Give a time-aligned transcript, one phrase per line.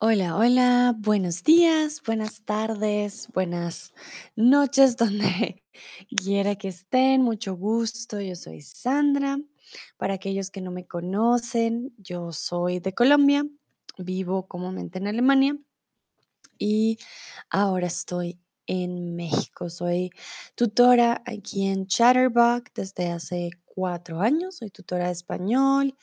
[0.00, 3.92] Hola, hola, buenos días, buenas tardes, buenas
[4.36, 5.64] noches, donde
[6.16, 9.40] quiera que estén, mucho gusto, yo soy Sandra.
[9.96, 13.44] Para aquellos que no me conocen, yo soy de Colombia,
[13.96, 15.58] vivo comúnmente en Alemania
[16.58, 16.98] y
[17.50, 18.38] ahora estoy
[18.68, 19.68] en México.
[19.68, 20.10] Soy
[20.54, 25.96] tutora aquí en Chatterbox desde hace cuatro años, soy tutora de español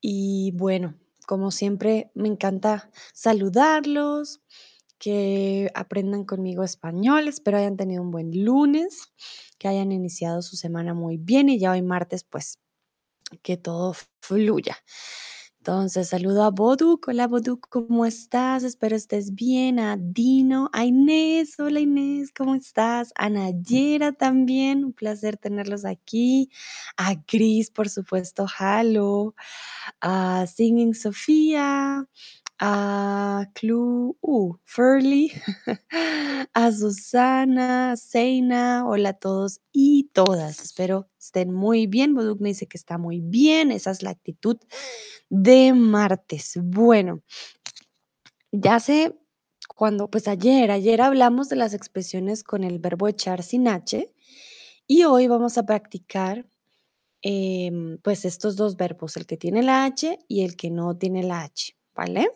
[0.00, 0.94] y bueno,
[1.32, 4.42] como siempre, me encanta saludarlos,
[4.98, 7.26] que aprendan conmigo español.
[7.26, 9.14] Espero hayan tenido un buen lunes,
[9.58, 12.58] que hayan iniciado su semana muy bien y ya hoy martes, pues
[13.42, 14.76] que todo fluya.
[15.62, 17.06] Entonces, saludo a Boduk.
[17.06, 18.64] Hola Boduk, ¿cómo estás?
[18.64, 19.78] Espero estés bien.
[19.78, 21.54] A Dino, a Inés.
[21.60, 23.12] Hola Inés, ¿cómo estás?
[23.14, 26.50] A Nayera también, un placer tenerlos aquí.
[26.96, 29.36] A Gris, por supuesto, Halo
[30.00, 32.08] a Singing Sofía,
[32.64, 35.32] a Clue, uh, Furley,
[36.54, 40.60] a Susana, Seina, hola a todos y todas.
[40.60, 42.14] Espero estén muy bien.
[42.14, 43.72] Boduk me dice que está muy bien.
[43.72, 44.58] Esa es la actitud
[45.28, 46.56] de martes.
[46.62, 47.22] Bueno,
[48.52, 49.18] ya sé
[49.74, 54.14] cuando, pues ayer, ayer hablamos de las expresiones con el verbo echar sin H
[54.86, 56.46] y hoy vamos a practicar
[57.22, 61.24] em, pues estos dos verbos, el que tiene la H y el que no tiene
[61.24, 62.30] la H, ¿vale?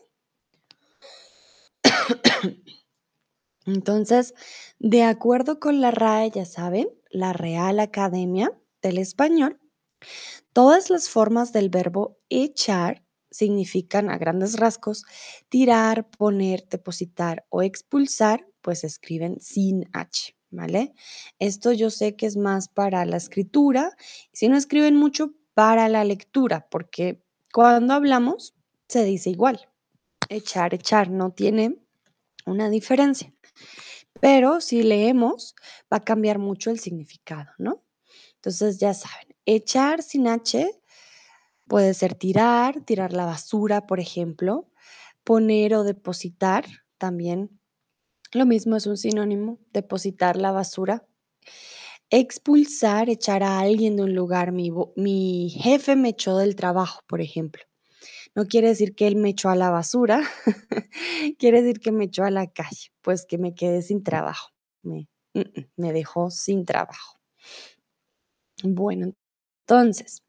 [3.66, 4.34] Entonces,
[4.78, 9.60] de acuerdo con la RAE, ya saben, la Real Academia del Español,
[10.52, 15.04] todas las formas del verbo echar significan a grandes rasgos
[15.48, 20.94] tirar, poner, depositar o expulsar, pues escriben sin H, ¿vale?
[21.38, 23.96] Esto yo sé que es más para la escritura,
[24.32, 27.22] si no escriben mucho, para la lectura, porque
[27.52, 28.54] cuando hablamos
[28.88, 29.68] se dice igual.
[30.28, 31.78] Echar, echar, no tiene
[32.44, 33.32] una diferencia.
[34.20, 35.54] Pero si leemos,
[35.92, 37.84] va a cambiar mucho el significado, ¿no?
[38.36, 40.70] Entonces ya saben, echar sin H
[41.66, 44.70] puede ser tirar, tirar la basura, por ejemplo,
[45.24, 46.64] poner o depositar,
[46.98, 47.58] también
[48.32, 51.06] lo mismo es un sinónimo, depositar la basura.
[52.10, 57.20] Expulsar, echar a alguien de un lugar, mi, mi jefe me echó del trabajo, por
[57.20, 57.64] ejemplo.
[58.36, 60.20] No quiere decir que él me echó a la basura,
[61.38, 64.50] quiere decir que me echó a la calle, pues que me quedé sin trabajo,
[64.82, 67.18] me, mm, mm, me dejó sin trabajo.
[68.62, 69.14] Bueno,
[69.62, 70.22] entonces,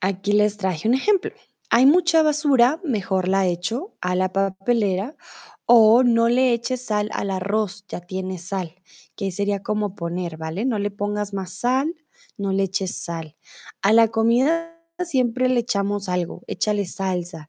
[0.00, 1.32] aquí les traje un ejemplo.
[1.70, 5.16] Hay mucha basura, mejor la echo a la papelera
[5.66, 8.76] o no le eches sal al arroz, ya tiene sal,
[9.16, 10.66] que sería como poner, ¿vale?
[10.66, 11.94] No le pongas más sal,
[12.36, 13.36] no le eches sal.
[13.80, 17.48] A la comida siempre le echamos algo, échale salsa,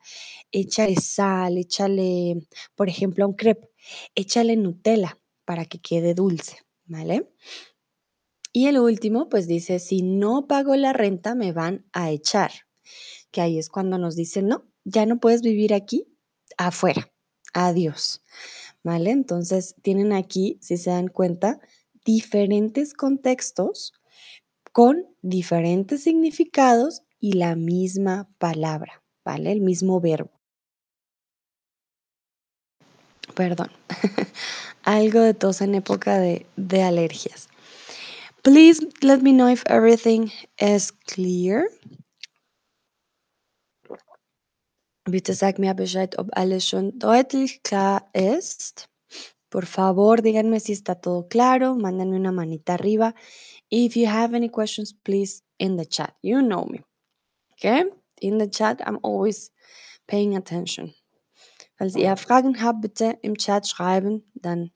[0.52, 3.70] échale sal, échale, por ejemplo, un crepe,
[4.16, 7.30] échale Nutella para que quede dulce, ¿vale?
[8.52, 12.52] Y el último, pues dice, si no pago la renta, me van a echar,
[13.32, 16.06] que ahí es cuando nos dicen, no, ya no puedes vivir aquí,
[16.58, 17.12] afuera,
[17.54, 18.22] adiós,
[18.84, 19.12] ¿vale?
[19.12, 21.60] Entonces tienen aquí, si se dan cuenta,
[22.06, 23.94] diferentes contextos
[24.72, 29.54] con diferentes significados y la misma palabra, ¿vale?
[29.54, 30.42] El mismo verbo.
[33.34, 33.72] Perdón.
[34.84, 37.48] Algo de tos en época de, de alergias.
[38.42, 41.70] Please let me know if everything is clear.
[45.06, 48.90] Bitte sag mir Bescheid, ob alles schon deutlich klar ist.
[49.50, 51.76] Por favor, díganme si está todo claro.
[51.76, 53.16] Mándenme una manita arriba.
[53.70, 56.18] If you have any questions, please in the chat.
[56.22, 56.84] You know me.
[57.64, 57.86] Okay?
[58.22, 59.50] In the chat, I'm always
[60.06, 60.94] paying attention.
[61.78, 64.72] Falls ihr Fragen habt, bitte im Chat schreiben, dann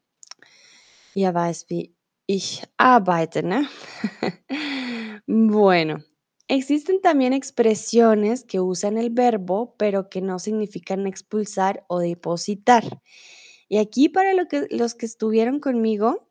[1.13, 1.93] ihr weiß, wie
[2.27, 3.67] ich arbeite, ¿no?
[5.27, 5.97] bueno,
[6.47, 13.01] existen también expresiones que usan el verbo, pero que no significan expulsar o depositar.
[13.67, 16.29] Y aquí para lo que, los que estuvieron conmigo,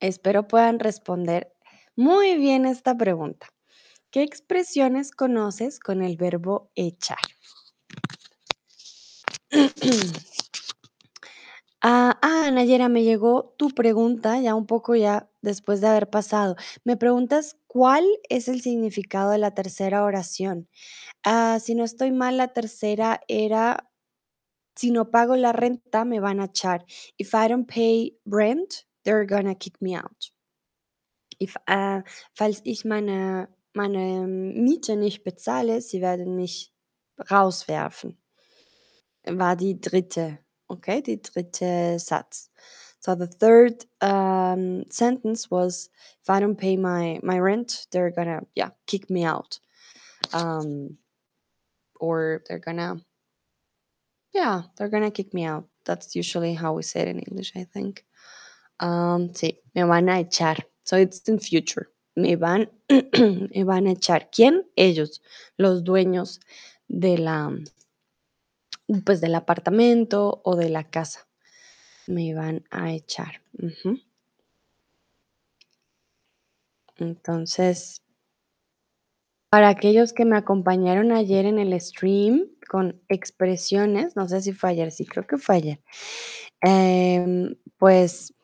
[0.00, 1.52] espero puedan responder
[1.94, 3.48] muy bien esta pregunta.
[4.10, 7.18] ¿Qué expresiones conoces con el verbo echar?
[11.88, 16.56] Ah, ah, Nayera, me llegó tu pregunta ya un poco ya después de haber pasado.
[16.84, 20.68] Me preguntas cuál es el significado de la tercera oración.
[21.22, 23.88] Ah, si no estoy mal, la tercera era,
[24.74, 26.86] si no pago la renta, me van a echar.
[27.18, 30.32] If I don't pay rent, they're gonna kick me out.
[31.38, 32.02] If, ah,
[32.34, 36.72] falls ich meine, meine Miete nicht bezahle, sie werden mich
[37.30, 38.18] rauswerfen.
[39.26, 40.38] war die dritte,
[40.68, 42.50] okay, die dritte Satz.
[43.00, 45.90] So the third um, sentence was,
[46.22, 49.60] if I don't pay my my rent, they're gonna yeah kick me out,
[50.32, 50.98] um,
[52.00, 53.00] or they're gonna
[54.32, 55.68] yeah they're gonna kick me out.
[55.84, 58.04] That's usually how we say it in English, I think.
[58.80, 60.62] Um, sí, me van a echar.
[60.84, 61.88] So it's in future.
[62.16, 62.70] Me van,
[63.54, 64.28] me van a echar.
[64.30, 64.66] ¿Quién?
[64.74, 65.22] Ellos,
[65.56, 66.40] los dueños
[66.88, 67.52] de la,
[69.04, 71.26] pues del apartamento o de la casa.
[72.06, 73.42] Me van a echar.
[76.98, 78.02] Entonces,
[79.50, 84.70] para aquellos que me acompañaron ayer en el stream con expresiones, no sé si fue
[84.70, 85.80] ayer, sí creo que fue ayer,
[86.62, 88.34] em, pues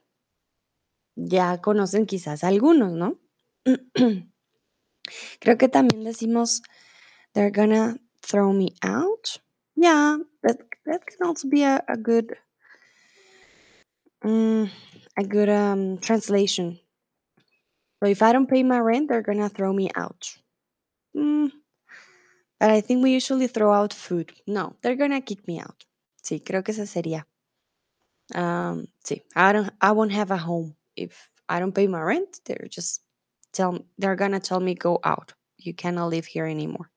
[1.16, 3.18] ya conocen quizás algunos, ¿no?
[5.40, 6.62] Creo que también decimos,
[7.34, 9.40] they're gonna throw me out.
[9.76, 12.36] Yeah, that, that can also be a, a good,
[14.24, 14.70] mm,
[15.16, 16.78] a good um, translation.
[18.02, 20.36] So if I don't pay my rent, they're gonna throw me out.
[21.16, 21.52] Mm,
[22.58, 24.32] but I think we usually throw out food.
[24.46, 25.84] No, they're gonna kick me out.
[26.22, 27.26] Sí, creo que esa sería.
[28.34, 32.40] Um, sí, I don't, I won't have a home if I don't pay my rent.
[32.44, 33.02] They're just
[33.52, 35.34] tell, they're gonna tell me go out.
[35.58, 36.90] You cannot live here anymore.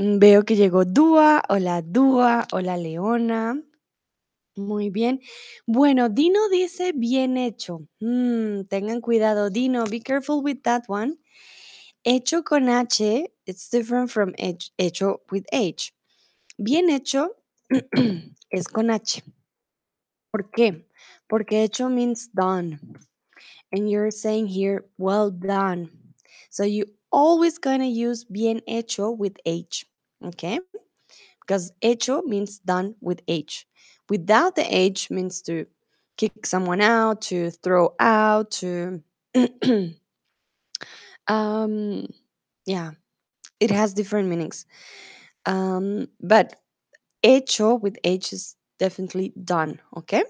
[0.00, 1.42] Mm, Veo que llegó Dúa.
[1.48, 2.46] Hola, Dúa.
[2.52, 3.62] Hola, Leona.
[4.56, 5.20] Muy bien.
[5.66, 7.88] Bueno, Dino dice bien hecho.
[8.00, 9.84] Mm, tengan cuidado, Dino.
[9.86, 11.16] Be careful with that one.
[12.04, 15.92] Hecho con H, it's different from hech- hecho with H.
[16.58, 17.30] Bien hecho
[18.50, 19.22] es con H.
[20.32, 20.86] ¿Por qué?
[21.28, 22.80] Porque hecho means done.
[23.72, 25.90] And you're saying here, well done.
[26.50, 29.86] So you always gonna use bien hecho with H.
[30.24, 30.60] Okay?
[31.40, 33.66] Because hecho means done with H.
[34.10, 35.66] Without the H means to
[36.16, 39.02] kick someone out, to throw out, to
[41.28, 42.06] um
[42.66, 42.92] yeah,
[43.60, 44.66] it has different meanings.
[45.46, 46.56] Um, but
[47.24, 50.24] hecho with H is definitely done, okay?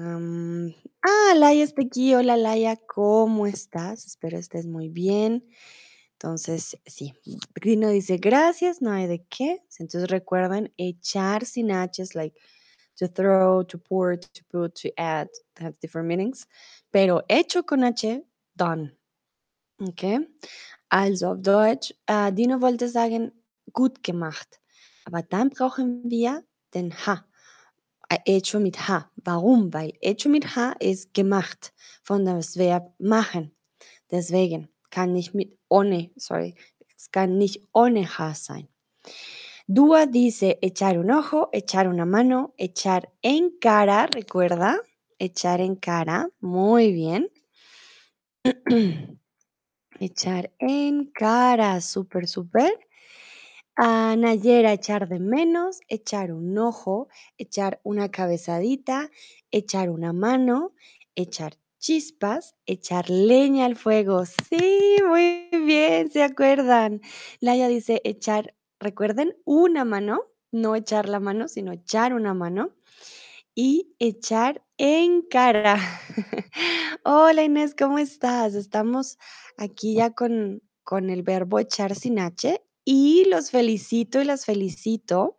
[0.00, 0.72] Um,
[1.02, 2.14] ah, Laia está aquí.
[2.14, 4.06] Hola, Laia, ¿cómo estás?
[4.06, 5.44] Espero estés muy bien.
[6.12, 7.14] Entonces, sí,
[7.54, 9.60] Grino dice gracias, no hay de qué.
[9.78, 12.38] Entonces recuerden, echar sin H es like
[12.96, 15.28] to throw, to pour, to put, to add,
[15.58, 16.46] has different meanings.
[16.92, 18.22] Pero hecho con H,
[18.54, 18.96] done.
[19.80, 20.28] Okay?
[20.90, 23.32] Also auf Deutsch, äh, Dino wollte sagen,
[23.72, 24.60] gut gemacht.
[25.06, 27.27] Aber dann brauchen wir den H.
[28.10, 29.10] Hecho mit H.
[29.16, 29.72] Warum?
[29.72, 33.52] Weil hecho mit H ist gemacht von das Verb machen.
[34.10, 36.54] Deswegen kann nicht mit ohne, sorry,
[36.96, 38.68] es kann nicht ohne H sein.
[39.66, 44.80] Dúa dice echar un ojo, echar una mano, echar en cara, recuerda,
[45.18, 47.28] echar en cara, muy bien.
[50.00, 52.87] echar en cara, súper, súper.
[53.80, 59.08] A Nayera, echar de menos, echar un ojo, echar una cabezadita,
[59.52, 60.72] echar una mano,
[61.14, 64.24] echar chispas, echar leña al fuego.
[64.26, 67.02] Sí, muy bien, ¿se acuerdan?
[67.38, 72.74] Laia dice echar, recuerden, una mano, no echar la mano, sino echar una mano.
[73.54, 75.78] Y echar en cara.
[77.04, 78.56] Hola Inés, ¿cómo estás?
[78.56, 79.18] Estamos
[79.56, 85.36] aquí ya con, con el verbo echar sin H y los felicito y las felicito.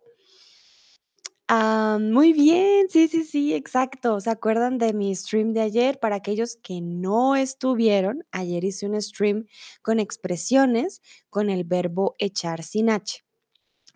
[1.48, 4.20] Ah, muy bien, sí, sí, sí, exacto.
[4.20, 5.98] ¿Se acuerdan de mi stream de ayer?
[5.98, 9.46] Para aquellos que no estuvieron, ayer hice un stream
[9.82, 13.24] con expresiones con el verbo echar sin H.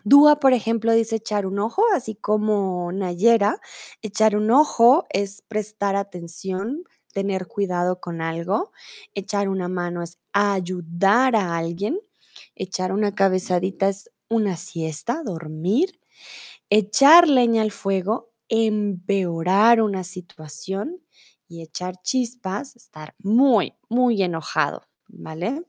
[0.03, 3.59] Dúa, por ejemplo, dice echar un ojo, así como Nayera.
[4.01, 6.83] Echar un ojo es prestar atención,
[7.13, 8.71] tener cuidado con algo.
[9.15, 11.99] Echar una mano es ayudar a alguien.
[12.55, 15.99] Echar una cabezadita es una siesta, dormir.
[16.69, 21.01] Echar leña al fuego, empeorar una situación.
[21.47, 25.63] Y echar chispas, estar muy, muy enojado, ¿vale?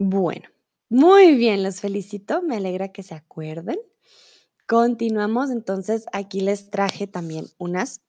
[0.00, 0.48] Bueno,
[0.88, 3.78] muy bien, los felicito, me alegra que se acuerden.
[4.66, 8.02] Continuamos, entonces aquí les traje también unas,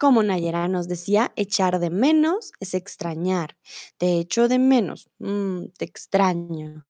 [0.00, 3.58] como Nayera nos decía, echar de menos es extrañar.
[3.98, 6.86] Te echo de menos, mm, te extraño.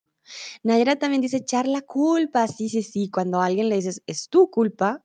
[0.62, 4.28] Nayera también dice echar la culpa, sí, sí, sí, cuando a alguien le dices es
[4.28, 5.02] tu culpa,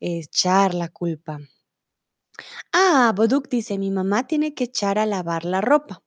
[0.00, 1.38] echar la culpa.
[2.72, 6.02] Ah, Boduk dice, mi mamá tiene que echar a lavar la ropa.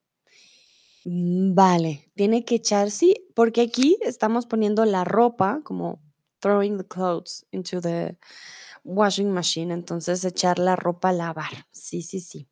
[1.05, 6.01] Mm, vale, tiene que echar sí, porque aquí estamos poniendo la ropa, como
[6.39, 8.17] throwing the clothes into the
[8.83, 11.67] washing machine, entonces echar la ropa a lavar.
[11.71, 12.47] Sí, sí, sí.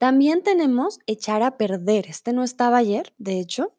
[0.00, 2.06] También tenemos echar a perder.
[2.08, 3.74] Este no estaba ayer, de hecho.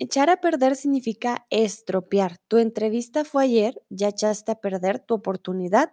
[0.00, 2.38] Echar a perder significa estropear.
[2.48, 5.92] Tu entrevista fue ayer, ya echaste a perder tu oportunidad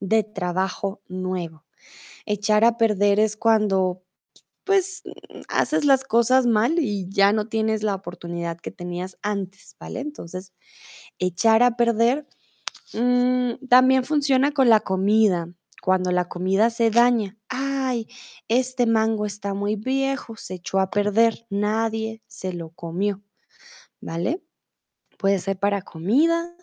[0.00, 1.64] de trabajo nuevo.
[2.26, 4.02] Echar a perder es cuando,
[4.64, 5.02] pues,
[5.48, 10.00] haces las cosas mal y ya no tienes la oportunidad que tenías antes, ¿vale?
[10.00, 10.52] Entonces,
[11.18, 12.26] echar a perder
[12.94, 15.48] mm, también funciona con la comida.
[15.82, 18.08] Cuando la comida se daña, ay,
[18.48, 23.22] este mango está muy viejo, se echó a perder, nadie se lo comió,
[24.00, 24.42] ¿vale?
[25.18, 26.54] Puede ser para comida,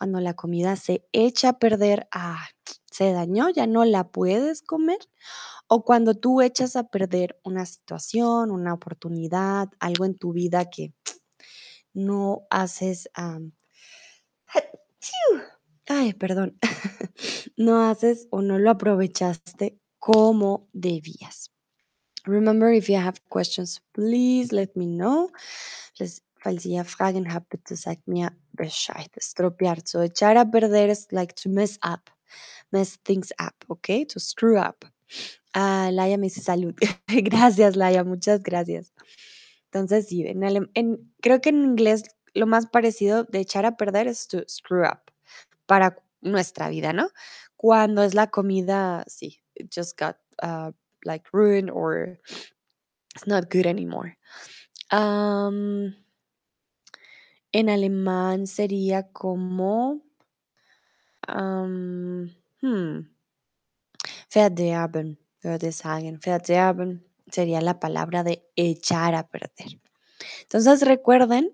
[0.00, 2.48] cuando la comida se echa a perder, ah,
[2.90, 4.98] se dañó, ya no la puedes comer.
[5.68, 10.94] O cuando tú echas a perder una situación, una oportunidad, algo en tu vida que
[11.92, 13.52] no haces, am,
[16.00, 16.58] ay, perdón,
[17.56, 21.50] no haces o no lo aprovechaste como debías.
[22.24, 25.30] Remember, if you have questions, please let me know.
[25.98, 29.10] Les, falls ihr Fragen habt, bitte sagt mir Bescheid.
[29.16, 32.10] Estropear, so echar a perder is like to mess up,
[32.72, 34.04] mess things up, okay?
[34.06, 34.84] To screw up.
[35.54, 36.74] Ah, Laia me dice salud.
[37.08, 38.92] gracias, Laia, muchas gracias.
[39.66, 40.42] Entonces, sí, en
[40.74, 42.04] en- creo que en inglés
[42.34, 45.09] lo más parecido de echar a perder es to screw up
[45.70, 47.10] para nuestra vida, ¿no?
[47.56, 50.72] Cuando es la comida, sí, it just got uh,
[51.04, 52.18] like ruined or
[53.14, 54.18] it's not good anymore.
[54.90, 55.94] En
[57.68, 60.02] alemán sería como
[61.28, 63.06] am, hmm,
[64.34, 66.18] verderben, würde sagen.
[66.18, 69.80] Verderben sería la palabra de echar a perder.
[70.42, 71.52] Entonces recuerden,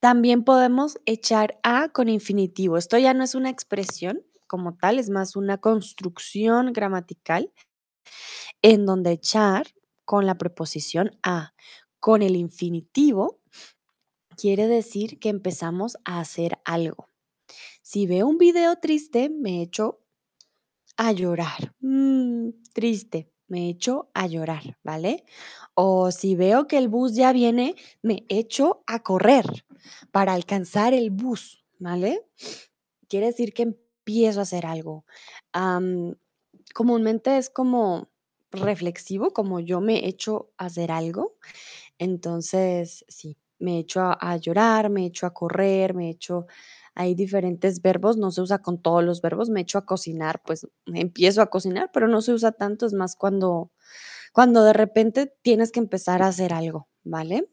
[0.00, 2.76] también podemos echar a con infinitivo.
[2.76, 7.52] Esto ya no es una expresión como tal, es más una construcción gramatical
[8.62, 9.66] en donde echar
[10.04, 11.54] con la preposición a
[11.98, 13.40] con el infinitivo
[14.36, 17.08] quiere decir que empezamos a hacer algo.
[17.82, 20.00] Si veo un video triste, me echo
[20.96, 21.74] a llorar.
[21.80, 25.24] Mm, triste, me echo a llorar, ¿vale?
[25.74, 29.46] O si veo que el bus ya viene, me echo a correr
[30.12, 32.26] para alcanzar el bus, ¿vale?
[33.08, 35.04] Quiere decir que empiezo a hacer algo.
[36.74, 38.08] Comúnmente es como
[38.50, 41.36] reflexivo, como yo me echo a hacer algo.
[41.98, 46.46] Entonces, sí, me echo a, a llorar, me echo a correr, me echo,
[46.94, 50.66] hay diferentes verbos, no se usa con todos los verbos, me echo a cocinar, pues
[50.86, 53.72] empiezo a cocinar, pero no se usa tanto, es más cuando,
[54.32, 57.48] cuando de repente tienes que empezar a hacer algo, ¿vale?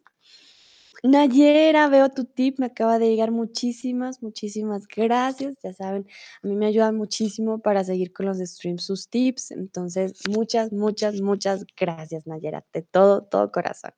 [1.03, 5.55] Nayera, veo tu tip, me acaba de llegar muchísimas, muchísimas gracias.
[5.61, 6.07] Ya saben,
[6.41, 9.51] a mí me ayudan muchísimo para seguir con los streams sus tips.
[9.51, 13.91] Entonces, muchas, muchas, muchas gracias, Nayera, de todo, todo corazón.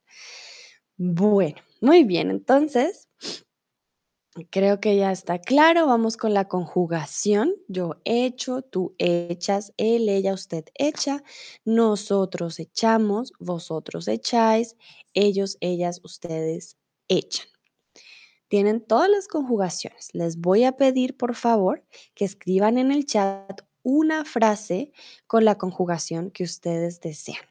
[0.97, 3.07] Bueno, muy bien, entonces
[4.49, 5.85] creo que ya está claro.
[5.85, 7.53] Vamos con la conjugación.
[7.67, 11.23] Yo echo, tú echas, él, ella, usted echa,
[11.65, 14.75] nosotros echamos, vosotros echáis,
[15.13, 17.47] ellos, ellas, ustedes echan.
[18.47, 20.09] Tienen todas las conjugaciones.
[20.13, 21.83] Les voy a pedir, por favor,
[22.13, 24.91] que escriban en el chat una frase
[25.27, 27.43] con la conjugación que ustedes desean.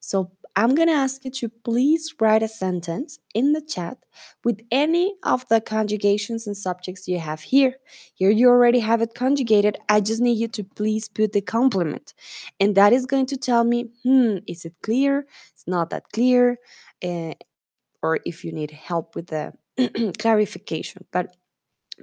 [0.00, 3.98] So I'm going to ask you to please write a sentence in the chat
[4.44, 7.76] with any of the conjugations and subjects you have here.
[8.14, 9.78] Here you already have it conjugated.
[9.88, 12.14] I just need you to please put the complement.
[12.58, 15.26] And that is going to tell me, hmm, is it clear?
[15.52, 16.58] It's not that clear.
[17.04, 17.34] Uh,
[18.02, 19.52] or if you need help with the
[20.18, 21.04] clarification.
[21.12, 21.36] But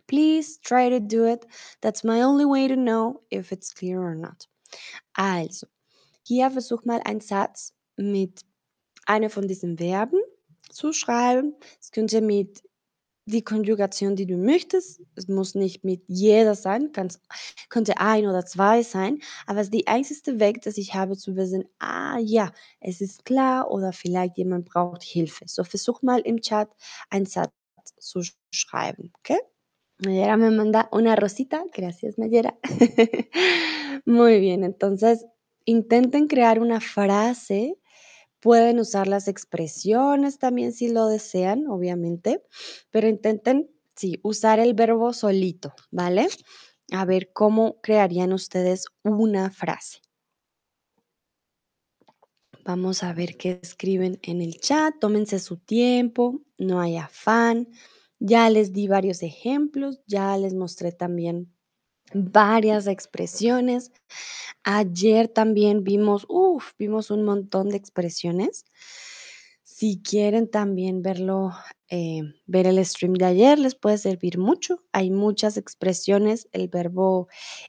[0.07, 1.45] please try to do it.
[1.81, 4.47] That's my only way to know if it's clear or not.
[5.17, 5.67] Also,
[6.23, 8.41] hier versuch mal einen Satz mit
[9.07, 10.19] einer von diesen Verben
[10.69, 11.53] zu schreiben.
[11.79, 12.61] Es könnte mit
[13.25, 15.01] die Konjugation, die du möchtest.
[15.15, 17.19] Es muss nicht mit jeder sein, Kann's,
[17.69, 21.35] könnte ein oder zwei sein, aber es ist die einzige Weg, dass ich habe zu
[21.35, 25.45] wissen, ah ja, es ist klar oder vielleicht jemand braucht Hilfe.
[25.47, 26.69] So versuch mal im Chat
[27.09, 27.51] einen Satz
[27.99, 29.37] zu schreiben, ¿ok?
[29.97, 32.53] Nayera me manda una rosita, gracias Nayera.
[34.05, 35.25] Muy bien, entonces
[35.63, 37.77] intenten crear una frase
[38.45, 42.43] Pueden usar las expresiones también si lo desean, obviamente,
[42.91, 46.27] pero intenten, sí, usar el verbo solito, ¿vale?
[46.91, 49.97] A ver cómo crearían ustedes una frase.
[52.63, 54.93] Vamos a ver qué escriben en el chat.
[54.99, 57.69] Tómense su tiempo, no hay afán.
[58.19, 61.51] Ya les di varios ejemplos, ya les mostré también
[62.13, 63.91] varias expresiones.
[64.63, 68.65] Ayer también vimos, uff, vimos un montón de expresiones.
[69.63, 71.51] Si quieren también verlo,
[71.89, 74.83] eh, ver el stream de ayer, les puede servir mucho.
[74.93, 76.47] Hay muchas expresiones.
[76.53, 77.27] El verbo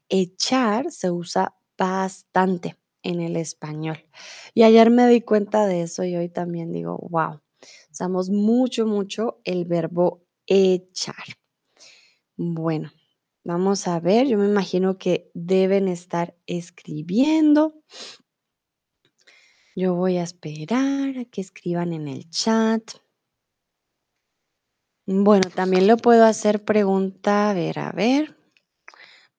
[0.08, 4.04] echar se usa bastante en el español.
[4.54, 7.40] Y ayer me di cuenta de eso y hoy también digo, wow,
[7.90, 11.24] usamos mucho, mucho el verbo echar.
[12.36, 12.90] Bueno,
[13.46, 17.80] vamos a ver, yo me imagino que deben estar escribiendo.
[19.76, 22.82] Yo voy a esperar a que escriban en el chat.
[25.06, 28.36] Bueno, también lo puedo hacer pregunta, a ver, a ver,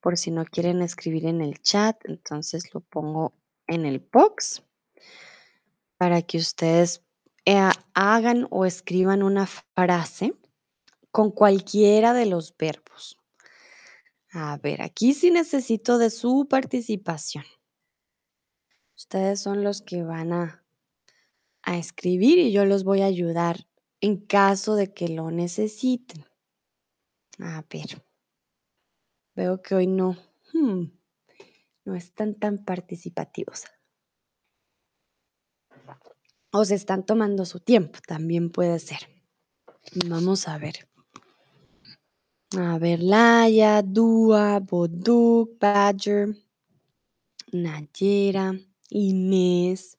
[0.00, 3.34] por si no quieren escribir en el chat, entonces lo pongo
[3.66, 4.62] en el box
[5.98, 7.02] para que ustedes
[7.44, 10.34] eh, hagan o escriban una frase
[11.10, 13.17] con cualquiera de los verbos.
[14.30, 17.44] A ver, aquí sí necesito de su participación.
[18.96, 20.64] Ustedes son los que van a,
[21.62, 23.66] a escribir y yo los voy a ayudar
[24.00, 26.24] en caso de que lo necesiten.
[27.38, 28.04] A ver,
[29.34, 30.16] veo que hoy no,
[30.52, 30.84] hmm,
[31.84, 33.64] no están tan participativos.
[36.50, 38.98] O se están tomando su tiempo, también puede ser.
[40.06, 40.88] Vamos a ver.
[42.56, 46.34] A ver, Laia, Dua, Boduk, Badger,
[47.52, 48.58] Nayera,
[48.90, 49.97] Inés,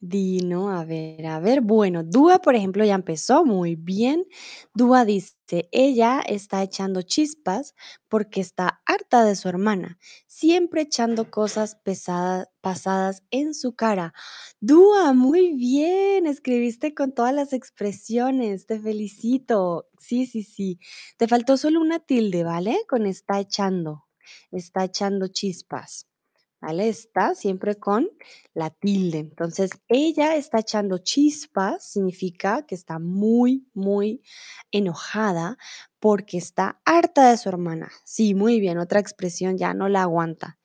[0.00, 1.60] Dino, a ver, a ver.
[1.60, 4.26] Bueno, Dúa, por ejemplo, ya empezó muy bien.
[4.72, 7.74] Dúa dice, ella está echando chispas
[8.08, 14.14] porque está harta de su hermana, siempre echando cosas pesadas, pasadas en su cara.
[14.60, 19.88] Dúa, muy bien, escribiste con todas las expresiones, te felicito.
[19.98, 20.78] Sí, sí, sí.
[21.16, 22.78] Te faltó solo una tilde, ¿vale?
[22.88, 24.04] Con está echando,
[24.52, 26.06] está echando chispas.
[26.60, 28.10] Está siempre con
[28.54, 29.18] la tilde.
[29.18, 34.22] Entonces, ella está echando chispas, significa que está muy, muy
[34.72, 35.56] enojada
[36.00, 37.90] porque está harta de su hermana.
[38.04, 40.58] Sí, muy bien, otra expresión ya no la aguanta.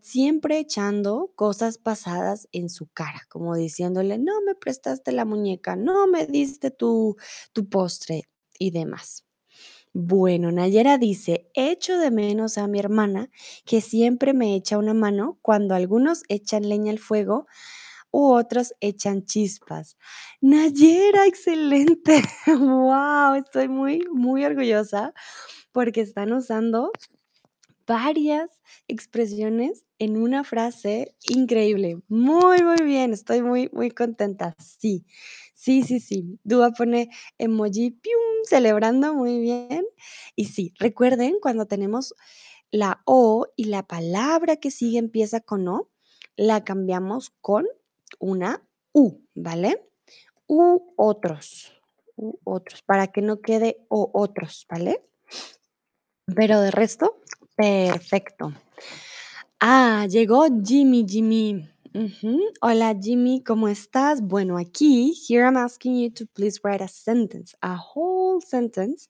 [0.00, 6.06] siempre echando cosas pasadas en su cara, como diciéndole, no me prestaste la muñeca, no
[6.06, 7.16] me diste tu,
[7.52, 8.22] tu postre
[8.58, 9.24] y demás.
[9.94, 13.28] Bueno, Nayera dice, echo de menos a mi hermana
[13.66, 17.46] que siempre me echa una mano cuando algunos echan leña al fuego
[18.10, 19.98] u otros echan chispas.
[20.40, 22.22] Nayera, excelente.
[22.46, 25.12] wow, estoy muy, muy orgullosa
[25.72, 26.90] porque están usando
[27.86, 28.48] varias
[28.88, 31.98] expresiones en una frase increíble.
[32.08, 34.54] Muy, muy bien, estoy muy, muy contenta.
[34.58, 35.04] Sí,
[35.62, 36.40] sí, sí, sí.
[36.42, 39.86] Dúa pone emoji, pium, celebrando muy bien.
[40.34, 42.14] Y sí, recuerden cuando tenemos
[42.72, 45.88] la O y la palabra que sigue empieza con O,
[46.36, 47.66] la cambiamos con
[48.18, 49.88] una U, ¿vale?
[50.48, 51.72] U otros,
[52.16, 55.04] u otros, para que no quede O otros, ¿vale?
[56.34, 57.20] Pero de resto,
[57.56, 58.52] perfecto.
[59.60, 61.68] Ah, llegó Jimmy, Jimmy.
[62.62, 64.22] Hola Jimmy, ¿cómo estás?
[64.22, 69.08] Bueno, aquí, here I'm asking you to please write a sentence, a whole sentence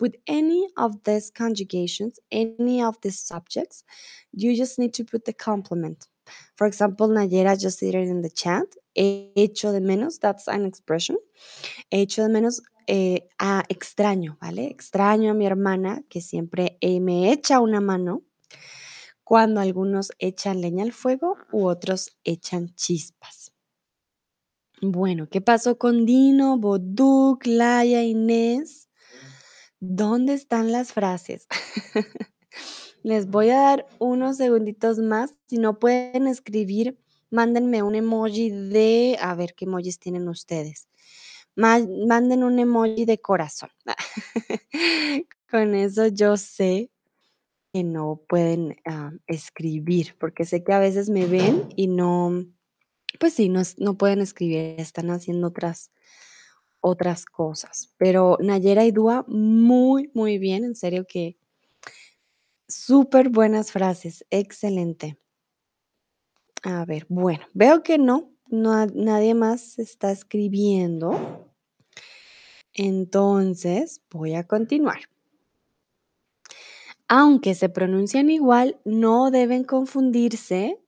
[0.00, 3.84] with any of these conjugations, any of these subjects.
[4.32, 6.08] You just need to put the complement.
[6.56, 8.66] For example, Nayera just did it in the chat.
[8.96, 11.16] Hecho de menos, that's an expression.
[11.92, 14.70] Hecho de menos eh, a extraño, ¿vale?
[14.70, 18.22] Extraño a mi hermana que siempre eh, me echa una mano
[19.24, 23.52] cuando algunos echan leña al fuego u otros echan chispas.
[24.82, 28.90] Bueno, ¿qué pasó con Dino, Boduk, Laia, Inés?
[29.80, 31.46] ¿Dónde están las frases?
[33.02, 35.34] Les voy a dar unos segunditos más.
[35.46, 36.98] Si no pueden escribir,
[37.30, 40.88] mándenme un emoji de, a ver qué emojis tienen ustedes.
[41.54, 43.70] Manden un emoji de corazón.
[45.50, 46.90] Con eso yo sé
[47.74, 52.46] que no pueden ah, escribir, porque sé que a veces me ven y no,
[53.18, 55.90] pues sí, no, no pueden escribir, están haciendo otras,
[56.80, 57.92] otras cosas.
[57.96, 61.36] Pero Nayera y Dúa, muy, muy bien, en serio que
[62.68, 65.18] súper buenas frases, excelente.
[66.62, 71.52] A ver, bueno, veo que no, no nadie más está escribiendo.
[72.72, 75.00] Entonces, voy a continuar.
[77.16, 80.80] Aunque se pronuncian igual, no deben confundirse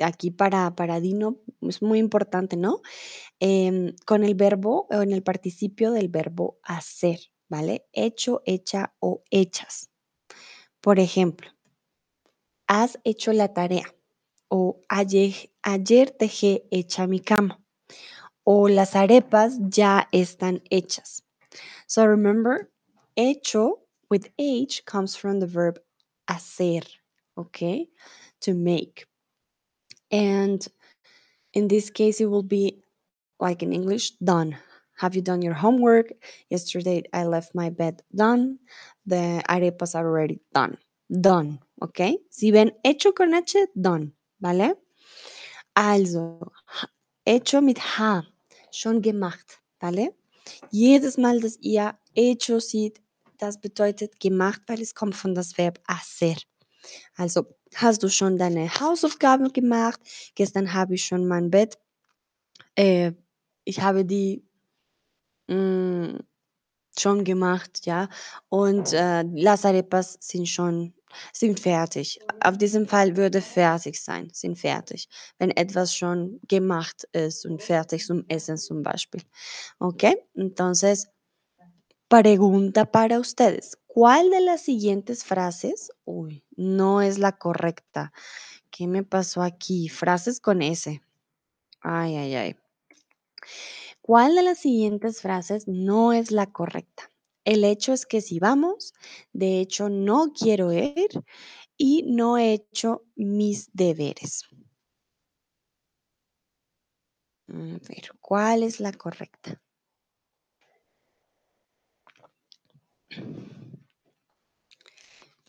[0.00, 2.82] aquí para, para Dino es muy importante, ¿no?
[3.38, 7.86] Em, con el verbo o en el participio del verbo hacer, ¿vale?
[7.92, 9.92] Hecho, hecha o hechas.
[10.80, 11.52] Por ejemplo,
[12.66, 13.94] has hecho la tarea
[14.48, 17.64] o ayer, ayer dejé hecha mi cama
[18.42, 21.22] o las arepas ya están hechas.
[21.86, 22.72] So remember,
[23.14, 23.81] hecho
[24.12, 25.80] with H comes from the verb
[26.28, 26.84] hacer,
[27.38, 27.88] okay?
[28.42, 29.06] To make.
[30.10, 30.60] And
[31.54, 32.84] in this case, it will be
[33.40, 34.58] like in English, done.
[34.98, 36.12] Have you done your homework?
[36.50, 38.58] Yesterday, I left my bed done.
[39.06, 40.76] The arepas are already done.
[41.08, 42.18] Done, okay?
[42.28, 44.74] Si ven hecho con H, done, ¿vale?
[45.74, 46.52] Also,
[47.24, 48.26] hecho mit H,
[48.72, 50.10] schon gemacht, ¿vale?
[50.70, 53.01] Jedes Mal, dass ihr hecho sieht,
[53.42, 56.36] das bedeutet gemacht, weil es kommt von das Verb hacer.
[57.16, 60.00] Also, hast du schon deine Hausaufgaben gemacht?
[60.34, 61.78] Gestern habe ich schon mein Bett,
[62.76, 63.12] äh,
[63.64, 64.44] ich habe die
[65.48, 66.18] mm,
[66.98, 68.08] schon gemacht, ja.
[68.48, 70.94] Und äh, las arepas sind schon,
[71.32, 72.20] sind fertig.
[72.40, 75.08] Auf diesem Fall würde fertig sein, sind fertig.
[75.38, 79.22] Wenn etwas schon gemacht ist und fertig zum Essen zum Beispiel.
[79.78, 80.04] ¿Ok?
[80.34, 81.08] Entonces,
[82.12, 83.78] pregunta para ustedes.
[83.86, 88.12] ¿Cuál de las siguientes frases, uy, no es la correcta?
[88.70, 89.88] ¿Qué me pasó aquí?
[89.88, 91.00] Frases con S.
[91.80, 92.56] Ay, ay, ay.
[94.02, 97.10] ¿Cuál de las siguientes frases no es la correcta?
[97.46, 98.92] El hecho es que si vamos,
[99.32, 101.08] de hecho no quiero ir
[101.78, 104.42] y no he hecho mis deberes.
[107.48, 109.61] A ver, ¿cuál es la correcta?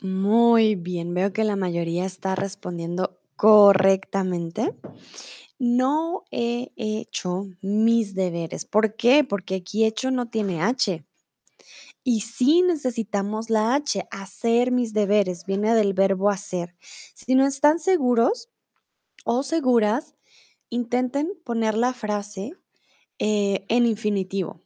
[0.00, 4.74] Muy bien, veo que la mayoría está respondiendo correctamente.
[5.58, 8.66] No he hecho mis deberes.
[8.66, 9.24] ¿Por qué?
[9.24, 11.04] Porque aquí hecho no tiene H.
[12.02, 16.74] Y sí necesitamos la H, hacer mis deberes, viene del verbo hacer.
[17.14, 18.50] Si no están seguros
[19.24, 20.14] o seguras,
[20.68, 22.52] intenten poner la frase
[23.18, 24.60] eh, en infinitivo,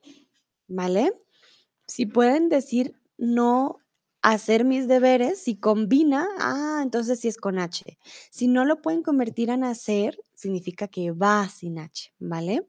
[0.67, 1.13] ¿vale?
[1.89, 3.79] Si pueden decir no
[4.23, 7.99] hacer mis deberes, si combina, ah, entonces sí es con H.
[8.31, 12.69] Si no lo pueden convertir en hacer, significa que va sin H, ¿vale?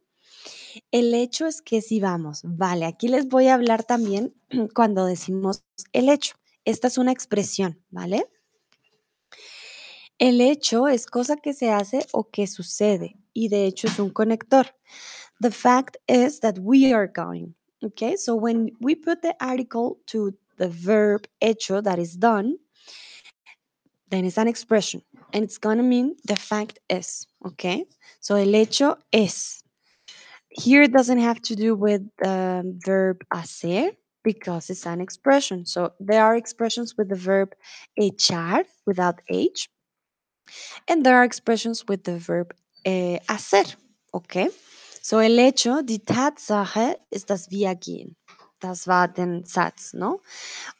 [0.91, 4.34] El hecho es que si vamos, vale, aquí les voy a hablar también
[4.73, 6.36] cuando decimos el hecho.
[6.63, 8.25] Esta es una expresión, ¿vale?
[10.17, 14.12] El hecho es cosa que se hace o que sucede y de hecho es un
[14.12, 14.67] conector.
[15.41, 17.53] The fact is that we are going.
[17.81, 22.57] Okay, so when we put the article to the verb hecho that is done,
[24.09, 25.01] then it's an expression
[25.33, 27.25] and it's to mean the fact is.
[27.45, 27.85] Okay,
[28.19, 29.63] so el hecho es.
[30.49, 33.91] Here it doesn't have to do with the verb hacer
[34.23, 35.65] because it's an expression.
[35.65, 37.53] So there are expressions with the verb
[37.97, 39.69] echar without H,
[40.89, 42.53] and there are expressions with the verb
[42.85, 43.75] eh, hacer.
[44.13, 44.49] Okay?
[45.01, 48.15] So el hecho, die Tatsache ist, dass wir gehen.
[48.59, 50.21] Das war den Satz, no?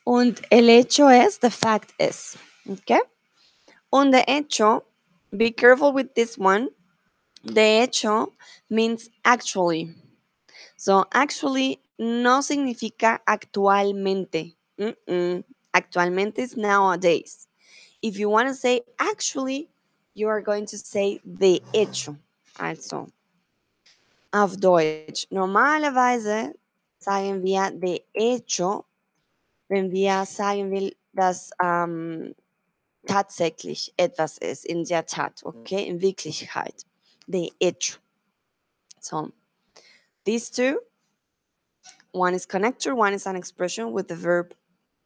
[0.03, 2.38] Und el hecho es, the fact is.
[2.67, 2.99] Okay?
[3.89, 4.84] Und the hecho,
[5.32, 6.69] be careful with this one.
[7.43, 8.34] De hecho
[8.69, 9.95] means actually.
[10.75, 14.55] So, actually no significa actualmente.
[15.73, 17.47] Actualmente is nowadays.
[18.01, 19.69] If you want to say actually,
[20.15, 22.17] you are going to say de hecho.
[22.60, 23.08] Also,
[24.32, 25.28] auf Deutsch.
[25.30, 26.54] Normalerweise
[27.00, 28.86] sagen wir de hecho,
[29.70, 32.36] wenn wir sagen will, dass ähm,
[33.06, 36.86] tatsächlich etwas ist, in der Tat, okay, in Wirklichkeit.
[37.28, 38.00] De hecho.
[39.02, 39.32] So,
[40.26, 40.80] these two,
[42.12, 44.54] one is connector, one is an expression with the verb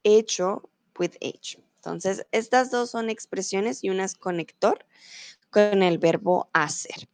[0.04, 0.62] hecho
[0.98, 1.58] with H.
[1.76, 4.84] Entonces, estas dos son expresiones y una es conector
[5.50, 7.08] con el verbo hacer.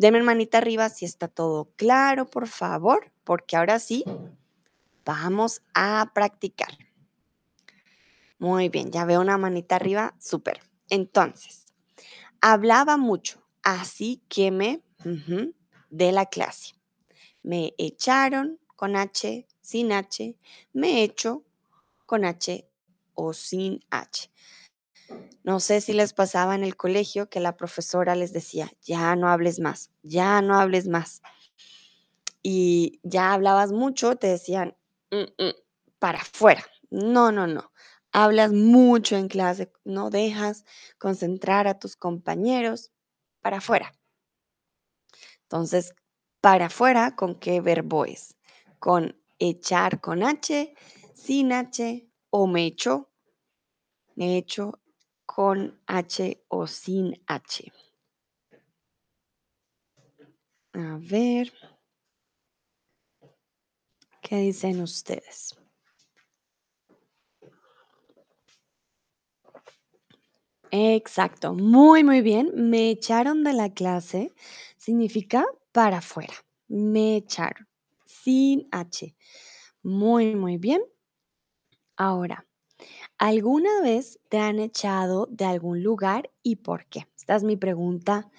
[0.00, 4.02] Denme manita arriba si está todo claro, por favor, porque ahora sí,
[5.04, 6.78] vamos a practicar.
[8.38, 10.62] Muy bien, ya veo una manita arriba, súper.
[10.88, 11.66] Entonces,
[12.40, 15.54] hablaba mucho, así que me ujú,
[15.90, 16.72] de la clase.
[17.42, 20.34] Me echaron con H, sin H,
[20.72, 21.44] me echo
[22.06, 22.66] con H
[23.12, 24.30] o sin H.
[25.44, 29.28] No sé si les pasaba en el colegio que la profesora les decía, ya no
[29.28, 31.20] hables más, ya no hables más.
[32.42, 34.76] Y ya hablabas mucho, te decían,
[35.10, 35.54] "Mm, mm,
[35.98, 36.64] para afuera.
[36.90, 37.72] No, no, no.
[38.12, 40.64] Hablas mucho en clase, no dejas
[40.98, 42.90] concentrar a tus compañeros.
[43.42, 43.90] para afuera.
[45.42, 45.94] Entonces,
[46.40, 48.36] para afuera, ¿con qué verbo es?
[48.78, 50.74] Con echar con H,
[51.14, 53.10] sin H o me echo,
[54.14, 54.78] me echo
[55.34, 57.72] con H o sin H.
[60.74, 61.52] A ver,
[64.22, 65.56] ¿qué dicen ustedes?
[70.72, 72.50] Exacto, muy, muy bien.
[72.56, 74.32] Me echaron de la clase
[74.76, 76.34] significa para afuera.
[76.66, 77.68] Me echaron,
[78.04, 79.14] sin H.
[79.84, 80.82] Muy, muy bien.
[81.96, 82.49] Ahora,
[83.20, 87.06] ¿alguna vez te han echado de algún lugar y por qué?
[87.18, 88.30] Esta es mi pregunta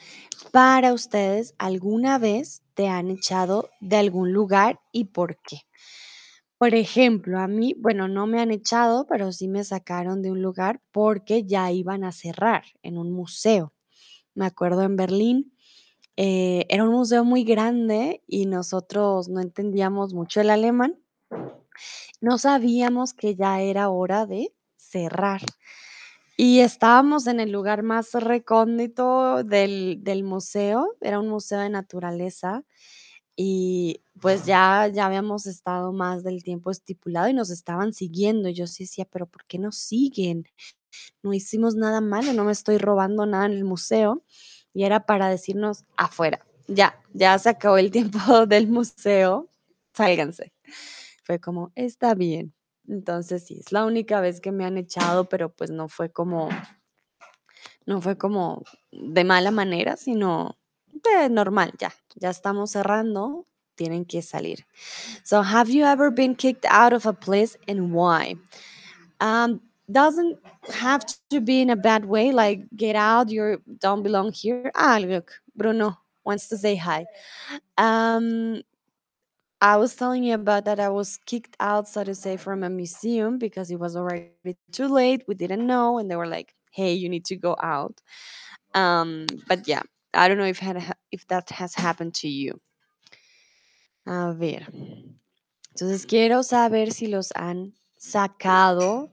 [0.52, 1.54] para ustedes.
[1.60, 5.60] ¿Alguna vez te han echado de algún lugar y por qué?
[6.58, 10.42] Por ejemplo, a mí, bueno, no me han echado, pero sí me sacaron de un
[10.42, 13.74] lugar porque ya iban a cerrar en un museo.
[14.34, 15.56] Me acuerdo en Berlín,
[16.18, 21.00] eh, era un museo muy grande y nosotros no entendíamos mucho el alemán.
[22.20, 24.52] No sabíamos que ya era hora de
[24.92, 25.42] cerrar.
[26.38, 32.64] Y estábamos en el lugar más recóndito del, del museo, era un museo de naturaleza
[33.36, 38.50] y pues ya, ya habíamos estado más del tiempo estipulado y nos estaban siguiendo.
[38.50, 40.46] Yo sí decía, pero ¿por qué nos siguen?
[41.24, 44.24] No hicimos nada malo, no me estoy robando nada en el museo.
[44.74, 49.50] Y era para decirnos afuera, ya, ya se acabó el tiempo del museo,
[49.94, 50.54] sálganse.
[51.24, 52.54] Fue como, está bien.
[52.92, 56.50] Entonces sí, es la única vez que me han echado, pero pues no fue como,
[57.86, 60.58] no fue como de mala manera, sino
[61.30, 64.66] normal, ya, ya estamos cerrando, tienen que salir.
[65.24, 68.36] So, have you ever been kicked out of a place and why?
[69.22, 70.38] Um, doesn't
[70.74, 74.70] have to be in a bad way, like get out, you don't belong here.
[74.76, 77.06] Ah, look, Bruno wants to say hi.
[77.78, 78.62] Um,
[79.62, 82.70] I was telling you about that I was kicked out, so to say, from a
[82.70, 84.90] museum because it was already too late.
[84.96, 87.76] We didn't know, and they were like, "Hey, you need to go out."
[88.58, 89.82] Um, but yeah,
[90.14, 92.60] I don't know if had if that has happened to you.
[94.06, 94.68] A ver,
[95.72, 99.12] entonces quiero saber si los han sacado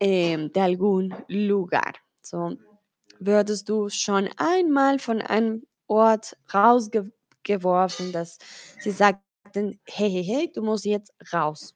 [0.00, 1.94] em, de algún lugar.
[2.22, 2.56] So,
[3.20, 7.12] würdest du schon einmal von einem Ort rausgeworfen,
[8.12, 8.38] dass
[8.80, 11.74] sie sagten, hey, hey, hey, du musst jetzt raus?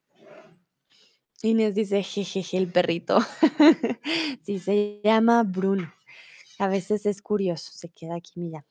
[1.42, 3.18] Inés dice, jejeje, el perrito.
[4.42, 5.92] sí, se llama Bruno.
[6.58, 8.68] A veces es curioso, se queda aquí mirando.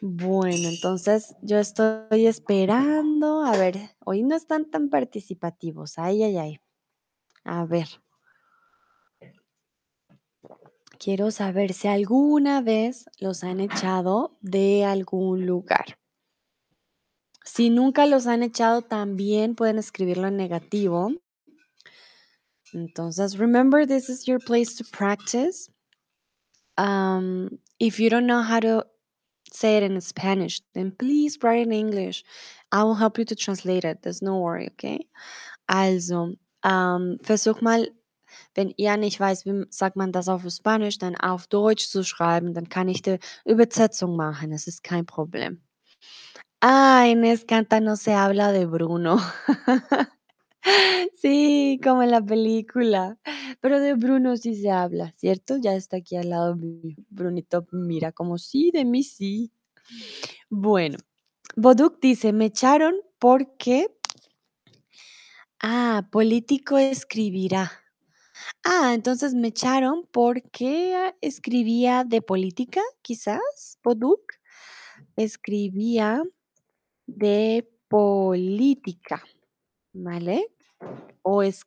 [0.00, 3.42] Bueno, entonces yo estoy esperando.
[3.42, 5.98] A ver, hoy no están tan participativos.
[5.98, 6.60] Ay, ay, ay.
[7.44, 7.86] A ver.
[11.02, 15.98] Quiero saber si alguna vez los han echado de algún lugar.
[17.42, 21.10] Si nunca los han echado, también pueden escribirlo en negativo.
[22.74, 25.70] Entonces, remember, this is your place to practice.
[26.76, 28.86] Um, if you don't know how to
[29.50, 32.24] say it in Spanish, then please write in English.
[32.72, 34.02] I will help you to translate it.
[34.02, 35.08] There's no worry, okay?
[35.66, 37.62] Also, ähm, versuch
[38.54, 42.54] wenn ihr nicht weiß, wie sagt man das auf Spanisch, dann auf Deutsch zu schreiben,
[42.54, 44.50] dann kann ich die Übersetzung machen.
[44.50, 45.62] Das ist kein Problem.
[46.60, 49.20] Ah, Inés canta No se habla de Bruno.
[51.16, 53.18] Sí, como en la película.
[53.60, 55.56] Pero de Bruno sí se habla, ¿cierto?
[55.56, 56.96] Ya está aquí al lado mío.
[57.08, 59.52] Brunito mira como sí, de mí sí.
[60.48, 60.98] Bueno,
[61.56, 63.88] Boduk dice, me echaron porque...
[65.62, 67.70] Ah, político escribirá.
[68.64, 74.20] Ah, entonces me echaron porque escribía de política, quizás, Boduk.
[75.16, 76.22] Escribía
[77.06, 79.22] de política,
[79.92, 80.46] ¿vale?
[81.22, 81.64] O es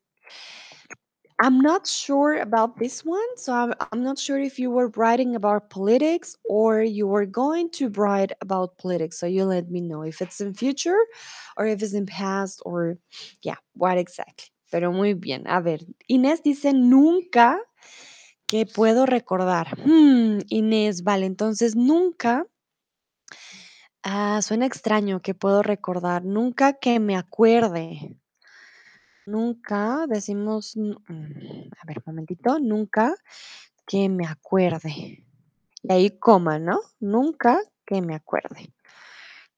[1.44, 3.20] I'm not sure about this one.
[3.36, 7.70] So I'm, I'm not sure if you were writing about politics or you were going
[7.72, 9.20] to write about politics.
[9.20, 11.00] So you let me know if it's in future
[11.58, 12.98] or if it's in past or
[13.42, 14.53] yeah, what exactly.
[14.74, 15.48] Pero muy bien.
[15.48, 17.62] A ver, Inés dice nunca
[18.48, 19.78] que puedo recordar.
[19.86, 22.48] Hmm, Inés, vale, entonces nunca.
[24.02, 26.26] Ah, suena extraño que puedo recordar.
[26.26, 28.18] Nunca que me acuerde.
[29.28, 33.14] Nunca decimos, mm, mm, a ver, un momentito, nunca
[33.86, 35.24] que me acuerde.
[35.84, 36.80] Y ahí coma, ¿no?
[37.00, 38.74] Nunca que me acuerde.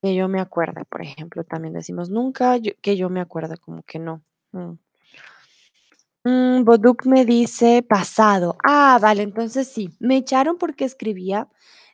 [0.01, 3.99] Que yo me acuerde, por ejemplo, también decimos nunca que yo me acuerde, como que
[3.99, 4.21] no.
[4.51, 4.73] mm.
[6.25, 8.57] Mm, Boduk me dice pasado.
[8.65, 9.91] Ah, vale, entonces sí.
[9.99, 11.47] Me echaron porque escribía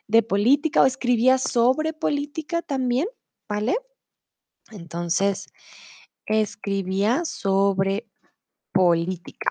[0.08, 3.08] de política o escribía sobre política también,
[3.46, 3.76] ¿vale?
[4.70, 5.48] Entonces,
[6.24, 8.08] escribía sobre
[8.72, 9.50] política.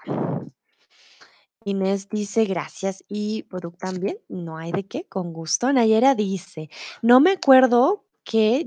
[1.63, 5.71] Inés dice gracias y Boduk también, no hay de qué, con gusto.
[5.71, 6.71] Nayera dice,
[7.03, 8.65] no me acuerdo que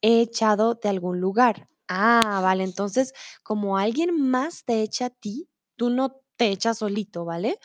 [0.00, 1.68] he echado de algún lugar.
[1.86, 3.12] Ah, vale, entonces
[3.44, 7.58] como alguien más te echa a ti, tú no te echas solito, ¿vale?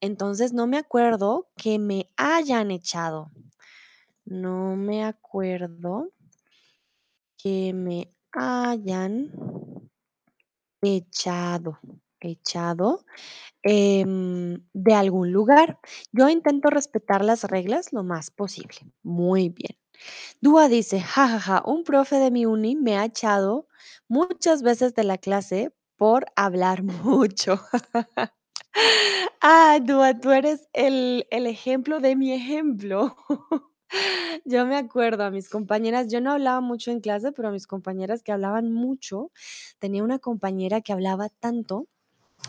[0.00, 3.30] Entonces no me acuerdo que me hayan echado.
[4.24, 6.10] No me acuerdo
[7.36, 9.30] que me hayan
[10.82, 11.78] echado,
[12.20, 13.04] echado
[13.62, 15.78] em, de algún lugar.
[16.12, 18.78] Yo intento respetar las reglas lo más posible.
[19.02, 19.76] Muy bien.
[20.40, 23.68] Dúa dice, jajaja, un profe de mi uni me ha echado
[24.08, 27.60] muchas veces de la clase por hablar mucho.
[29.40, 33.16] Ah, Dúa, tú eres el, el ejemplo de mi ejemplo.
[34.44, 37.66] Yo me acuerdo a mis compañeras, yo no hablaba mucho en clase, pero a mis
[37.68, 39.30] compañeras que hablaban mucho,
[39.78, 41.86] tenía una compañera que hablaba tanto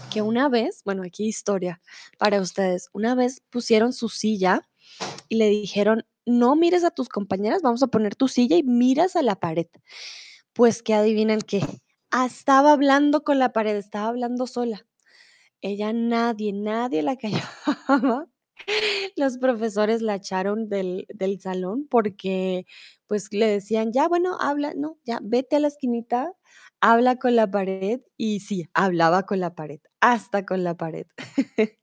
[0.09, 1.81] que una vez, bueno, aquí historia
[2.17, 4.69] para ustedes, una vez pusieron su silla
[5.29, 9.15] y le dijeron, no mires a tus compañeras, vamos a poner tu silla y miras
[9.15, 9.67] a la pared.
[10.53, 11.61] Pues que adivinan qué,
[12.11, 14.85] estaba hablando con la pared, estaba hablando sola.
[15.61, 18.27] Ella nadie, nadie la callaba.
[19.15, 22.65] Los profesores la echaron del, del salón porque
[23.07, 26.33] pues le decían, ya, bueno, habla, no, ya, vete a la esquinita,
[26.81, 31.07] habla con la pared y sí, hablaba con la pared, hasta con la pared.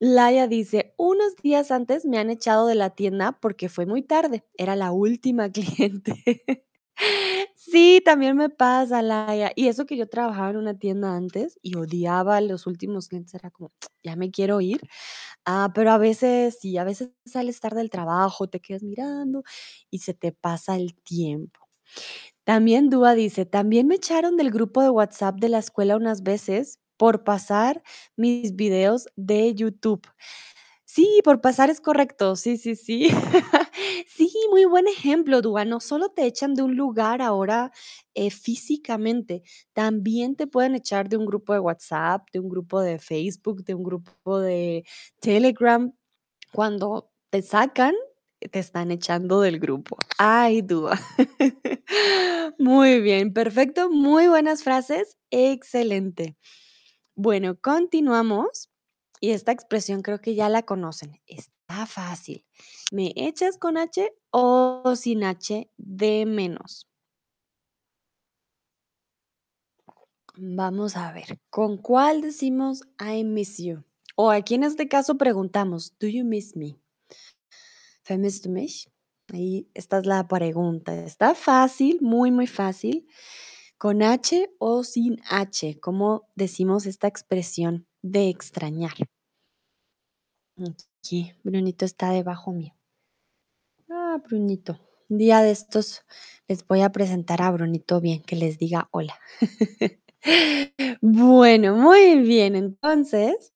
[0.00, 4.44] Laia dice, unos días antes me han echado de la tienda porque fue muy tarde,
[4.56, 6.44] era la última cliente.
[7.64, 9.52] Sí, también me pasa, Laia.
[9.54, 13.50] Y eso que yo trabajaba en una tienda antes y odiaba los últimos clientes, era
[13.52, 13.70] como,
[14.02, 14.80] ya me quiero ir.
[15.44, 19.44] Ah, pero a veces sí, a veces sales tarde del trabajo, te quedas mirando
[19.90, 21.60] y se te pasa el tiempo.
[22.44, 26.80] También Dúa dice, también me echaron del grupo de WhatsApp de la escuela unas veces
[26.98, 27.82] por pasar
[28.16, 30.02] mis videos de YouTube.
[30.94, 32.36] Sí, por pasar es correcto.
[32.36, 33.08] Sí, sí, sí.
[34.06, 35.64] Sí, muy buen ejemplo, Dúa.
[35.64, 37.72] No solo te echan de un lugar ahora
[38.14, 42.98] eh, físicamente, también te pueden echar de un grupo de WhatsApp, de un grupo de
[42.98, 44.84] Facebook, de un grupo de
[45.20, 45.92] Telegram.
[46.52, 47.94] Cuando te sacan,
[48.50, 49.96] te están echando del grupo.
[50.18, 50.98] Ay, Dúa.
[52.58, 53.90] Muy bien, perfecto.
[53.90, 55.16] Muy buenas frases.
[55.30, 56.36] Excelente.
[57.14, 58.71] Bueno, continuamos.
[59.22, 61.20] Y esta expresión creo que ya la conocen.
[61.28, 62.44] Está fácil.
[62.90, 66.88] ¿Me echas con H o sin H de menos?
[70.34, 73.84] Vamos a ver, ¿con cuál decimos I miss you?
[74.16, 76.76] O aquí en este caso preguntamos, ¿Do you miss me?
[78.08, 78.56] ¿Vermisst du?
[79.32, 80.96] Ahí esta es la pregunta.
[80.96, 83.06] Está fácil, muy, muy fácil.
[83.78, 85.78] ¿Con H o sin H?
[85.78, 88.94] ¿Cómo decimos esta expresión de extrañar?
[90.58, 92.74] Aquí, Brunito está debajo mío.
[93.90, 94.78] Ah, Brunito.
[95.08, 96.02] Un día de estos
[96.48, 99.18] les voy a presentar a Brunito bien, que les diga hola.
[101.00, 102.54] Bueno, muy bien.
[102.54, 103.52] Entonces,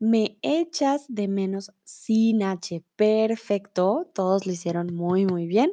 [0.00, 2.82] me echas de menos sin H.
[2.96, 4.10] Perfecto.
[4.14, 5.72] Todos lo hicieron muy, muy bien.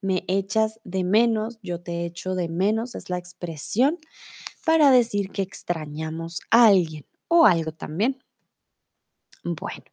[0.00, 2.94] Me echas de menos, yo te echo de menos.
[2.94, 3.98] Es la expresión
[4.66, 8.22] para decir que extrañamos a alguien o algo también.
[9.42, 9.84] Bueno.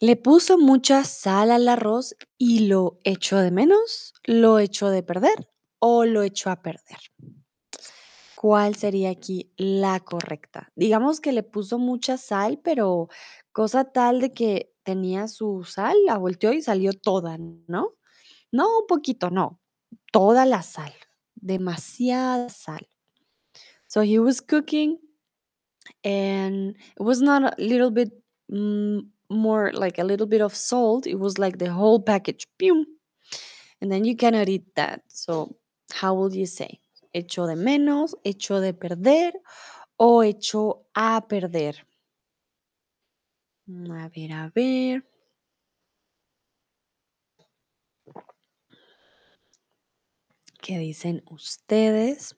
[0.00, 5.50] Le puso mucha sal al arroz y lo echó de menos, lo echó de perder
[5.80, 6.98] o lo echó a perder.
[8.36, 10.72] ¿Cuál sería aquí la correcta?
[10.76, 13.08] Digamos que le puso mucha sal, pero
[13.52, 17.96] cosa tal de que tenía su sal, la volteó y salió toda, ¿no?
[18.50, 19.60] No un poquito, no,
[20.10, 20.94] toda la sal,
[21.34, 22.88] demasiada sal.
[23.88, 25.07] So he was cooking
[26.04, 28.10] and it was not a little bit
[28.52, 32.46] mm, more like a little bit of salt, it was like the whole package.
[32.58, 32.86] Pew!
[33.80, 35.02] And then you cannot eat that.
[35.08, 35.56] So,
[35.92, 36.80] how will you say?
[37.14, 39.32] ¿Hecho de menos, hecho de perder
[39.98, 41.74] o hecho a perder?
[43.68, 45.04] A ver, a ver.
[50.62, 52.37] ¿Qué dicen ustedes?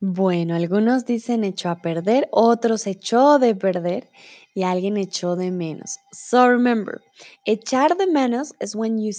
[0.00, 4.08] Bueno, algunos dicen echó a perder, otros echó de perder
[4.54, 5.98] y alguien echó de menos.
[6.12, 7.00] So remember,
[7.44, 9.10] echar de menos is when you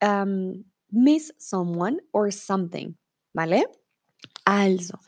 [0.00, 2.94] um, miss someone or something,
[3.34, 3.66] ¿vale?
[4.46, 4.98] Also,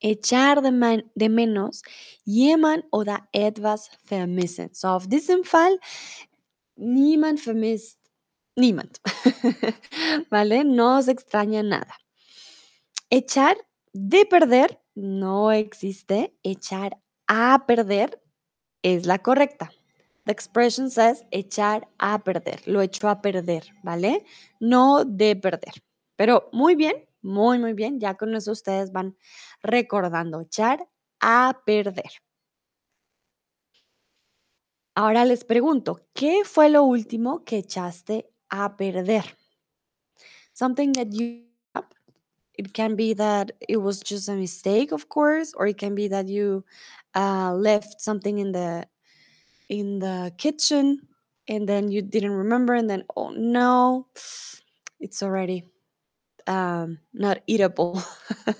[0.00, 1.82] echar de, man, de menos
[2.26, 4.74] jemand oder etwas vermissen.
[4.74, 5.78] So, auf diesem Fall,
[6.76, 7.98] niemand vermisst
[8.56, 9.00] niemand.
[10.30, 10.64] ¿Vale?
[10.64, 11.94] No se extraña nada.
[13.10, 13.56] Echar
[13.92, 16.36] de perder no existe.
[16.42, 18.20] Echar a perder
[18.82, 19.70] es la correcta.
[20.24, 22.66] The expression says echar a perder.
[22.66, 24.24] Lo echo a perder, ¿vale?
[24.60, 25.82] No de perder.
[26.16, 27.98] Pero muy bien, muy, muy bien.
[27.98, 29.16] Ya con eso ustedes van
[29.62, 30.40] recordando.
[30.40, 30.86] Echar
[31.20, 32.10] a perder.
[34.94, 39.24] Ahora les pregunto, ¿qué fue lo último que echaste a perder?
[40.52, 41.51] Something that you
[42.54, 46.08] it can be that it was just a mistake of course or it can be
[46.08, 46.64] that you
[47.14, 48.86] uh, left something in the
[49.68, 51.00] in the kitchen
[51.48, 54.06] and then you didn't remember and then oh no
[55.00, 55.64] it's already
[56.46, 58.02] um, not eatable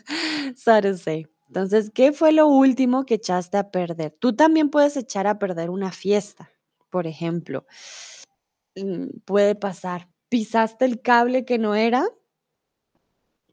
[0.57, 1.26] so to say.
[1.49, 5.70] Entonces qué fue lo último que echaste a perder tú también puedes echar a perder
[5.70, 6.51] una fiesta
[6.90, 7.66] por ejemplo.
[8.76, 10.09] Mm, puede pasar.
[10.28, 12.07] Pisaste el cable que no era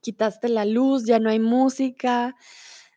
[0.01, 2.35] quitaste la luz, ya no hay música.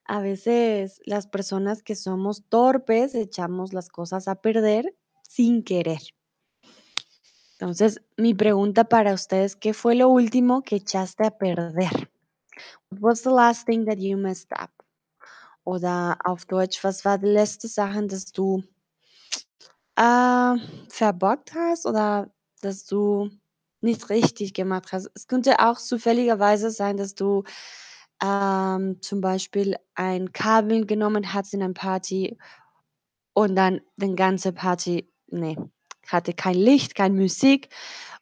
[0.04, 6.00] A veces las personas que somos torpes echamos las cosas a perder sin querer.
[7.52, 12.10] Entonces, mi pregunta para ustedes, ¿qué fue lo último que echaste a perder?
[12.90, 14.70] What was the last thing that you messed up?
[15.64, 18.64] Oder auf Deutsch, was war die letzte Sache, dass du
[19.96, 20.56] äh,
[20.88, 22.32] verbockt hast oder
[22.62, 23.30] dass du
[23.82, 25.10] nicht richtig gemacht hast?
[25.14, 27.44] Es könnte auch zufälligerweise sein, dass du
[28.22, 32.38] ähm, zum Beispiel ein Kabel genommen hast in einer Party
[33.34, 35.56] und dann den ganze Party, ne,
[36.06, 37.68] hatte kein Licht, kein Musik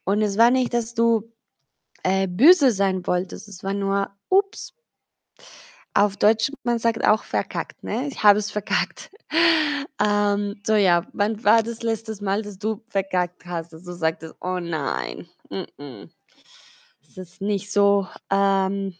[0.05, 1.31] und es war nicht, dass du
[2.03, 4.73] äh, böse sein wolltest, es war nur, ups.
[5.93, 8.07] Auf Deutsch, man sagt auch verkackt, ne?
[8.07, 9.11] Ich habe es verkackt.
[10.03, 14.33] Ähm, so ja, wann war das letztes Mal, dass du verkackt hast, dass du sagtest,
[14.41, 15.27] oh nein,
[17.07, 18.95] es ist nicht so, ähm,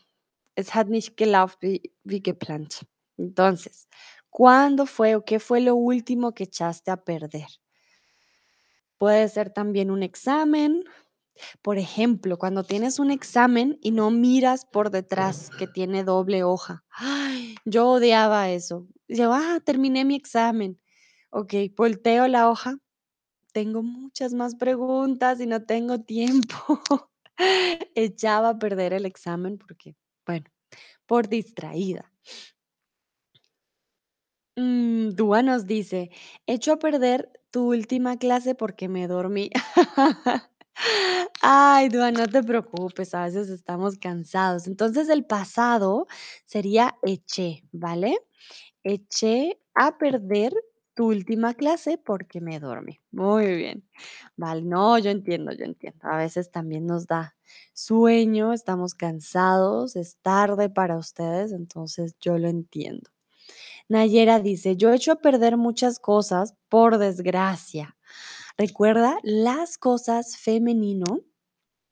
[0.54, 2.86] es hat nicht gelaufen wie, wie geplant.
[3.18, 3.88] Entonces,
[4.30, 7.48] ¿cuándo fue o qué fue lo último que echaste a perder?
[9.00, 10.84] Puede ser también un examen.
[11.62, 16.84] Por ejemplo, cuando tienes un examen y no miras por detrás que tiene doble hoja.
[16.92, 18.88] Ay, yo odiaba eso.
[19.08, 20.80] Yo, ah, terminé mi examen.
[21.30, 22.78] Ok, volteo la hoja.
[23.54, 26.82] Tengo muchas más preguntas y no tengo tiempo.
[27.96, 30.46] Echaba a perder el examen porque, bueno,
[31.06, 32.12] por distraída.
[34.56, 36.12] Mm, Dúa nos dice,
[36.46, 39.50] echo a perder tu última clase porque me dormí.
[41.42, 44.68] Ay, Dúa, no te preocupes, a veces estamos cansados.
[44.68, 46.08] Entonces el pasado
[46.46, 48.18] sería eché, ¿vale?
[48.84, 50.54] Eché a perder
[50.96, 53.00] tu última clase porque me dormí.
[53.12, 53.84] Muy bien.
[54.38, 56.00] Vale, no, yo entiendo, yo entiendo.
[56.08, 57.36] A veces también nos da
[57.74, 63.10] sueño, estamos cansados, es tarde para ustedes, entonces yo lo entiendo.
[63.90, 67.98] Nayera dice, yo he hecho a perder muchas cosas por desgracia.
[68.62, 71.22] Recuerda las cosas femenino.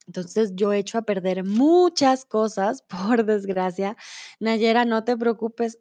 [0.06, 3.98] Entonces yo he hecho a perder muchas cosas por desgracia.
[4.40, 5.80] Nayera, no te preocupes.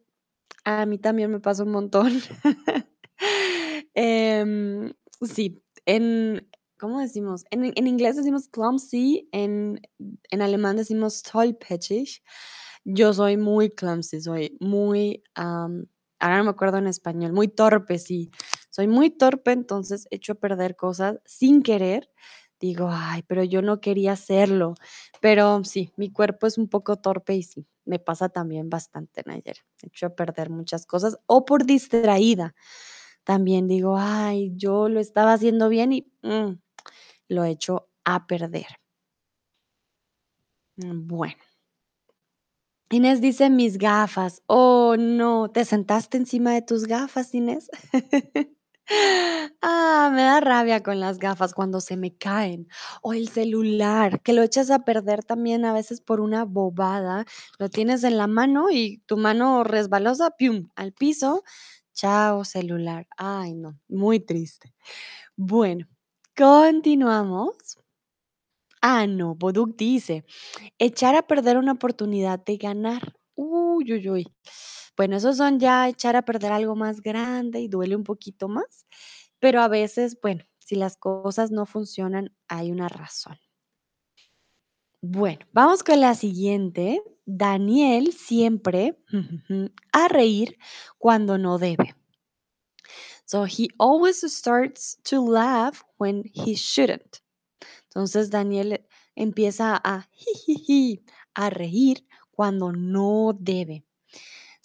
[0.65, 2.13] A mí también me pasa un montón.
[3.95, 7.45] Em, sí, en, ¿cómo decimos?
[7.51, 9.81] En, en inglés decimos clumsy, en,
[10.31, 12.23] en alemán decimos tollpatschig.
[12.85, 15.87] Yo soy muy clumsy, soy muy, am,
[16.21, 18.31] ahora no me acuerdo en español, muy torpe, sí.
[18.79, 22.09] Soy muy torpe, entonces echo a perder cosas sin querer.
[22.61, 24.75] Digo, ay, pero yo no quería hacerlo.
[25.21, 29.61] Pero sí, mi cuerpo es un poco torpe y sí, me pasa también bastante, Nayera.
[29.83, 32.55] Echo a perder muchas cosas o por distraída.
[33.25, 36.53] También digo, ay, yo lo estaba haciendo bien y mm,
[37.29, 38.67] lo echo a perder.
[40.79, 41.49] Mm, Bueno.
[42.91, 44.43] Inés dice mis gafas.
[44.47, 47.71] Oh, no, ¿te sentaste encima de tus gafas, Inés?
[49.63, 52.69] Ah, me da rabia con las gafas cuando se me caen.
[53.03, 57.25] O el celular, que lo echas a perder también a veces por una bobada.
[57.59, 61.43] Lo tienes en la mano y tu mano resbalosa, ¡pium!, al piso.
[61.95, 63.07] Chao, celular.
[63.17, 64.73] Ay, no, muy triste.
[65.37, 65.87] Bueno,
[66.37, 67.79] continuamos.
[68.83, 70.25] Ah, no, Boduk dice,
[70.79, 73.15] echar a perder una oportunidad de ganar.
[73.37, 74.29] Uy, uy, uy.
[74.99, 78.85] Bueno, esos son ya echar a perder algo más grande y duele un poquito más,
[79.39, 83.39] pero a veces, bueno, si las cosas no funcionan, hay una razón.
[85.01, 87.01] Bueno, vamos con la siguiente.
[87.25, 88.99] Daniel siempre
[89.93, 90.59] a reír
[90.99, 91.95] cuando no debe.
[93.25, 97.23] So he always starts to laugh when he shouldn't.
[97.85, 98.85] Entonces Daniel
[99.15, 100.09] empieza a
[101.35, 103.85] a reír cuando no debe.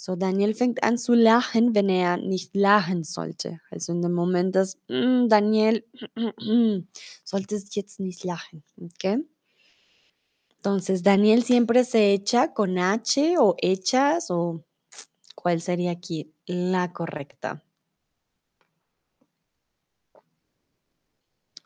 [0.05, 3.61] So Daniel fängt an zu lachen, wenn er nicht lachen sollte.
[3.71, 5.81] Also in dem Moment, dass mm, Daniel
[7.23, 9.23] solltest jetzt nicht lachen, ¿ok?
[10.57, 14.65] Entonces Daniel siempre se echa con H o echas o
[15.35, 17.63] ¿cuál sería aquí la correcta?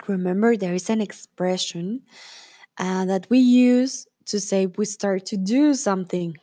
[0.07, 2.05] Remember, there is an expression
[2.77, 6.37] uh, that we use to say we start to do something.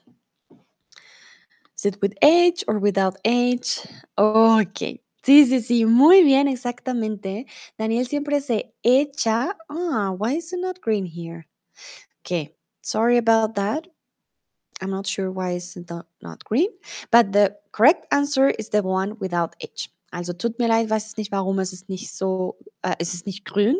[1.85, 3.87] It with H or without H?
[4.16, 5.01] Ok.
[5.24, 7.47] Sí, sí, sí, muy bien, exactamente.
[7.78, 9.57] Daniel siempre se echa.
[9.70, 11.47] Ah, why is it not green here?
[12.20, 13.87] Okay, sorry about that.
[14.82, 16.68] I'm not sure why it's not, not green,
[17.11, 19.89] but the correct answer is the one without H.
[20.12, 23.26] Also tut mir leid, weiß es nicht, warum es ist nicht so, äh, es ist
[23.26, 23.76] nicht grün,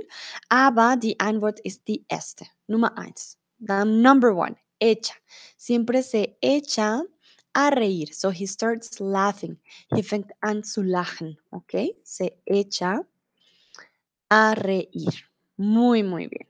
[0.49, 3.39] aber die Antwort ist die erste, Nummer eins.
[3.59, 5.15] Dann number one, echa.
[5.57, 7.03] Siempre se echa
[7.55, 8.13] a reír.
[8.13, 9.59] So he starts laughing.
[9.95, 11.97] He fängt an zu lachen, ¿ok?
[12.03, 13.07] Se echa
[14.29, 15.15] a reír.
[15.57, 16.49] Muy, muy bien.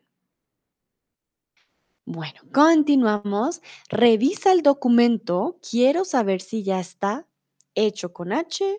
[2.06, 3.62] Bueno, continuamos.
[3.88, 5.58] Revisa el documento.
[5.68, 7.26] Quiero saber si ya está
[7.74, 8.78] hecho con H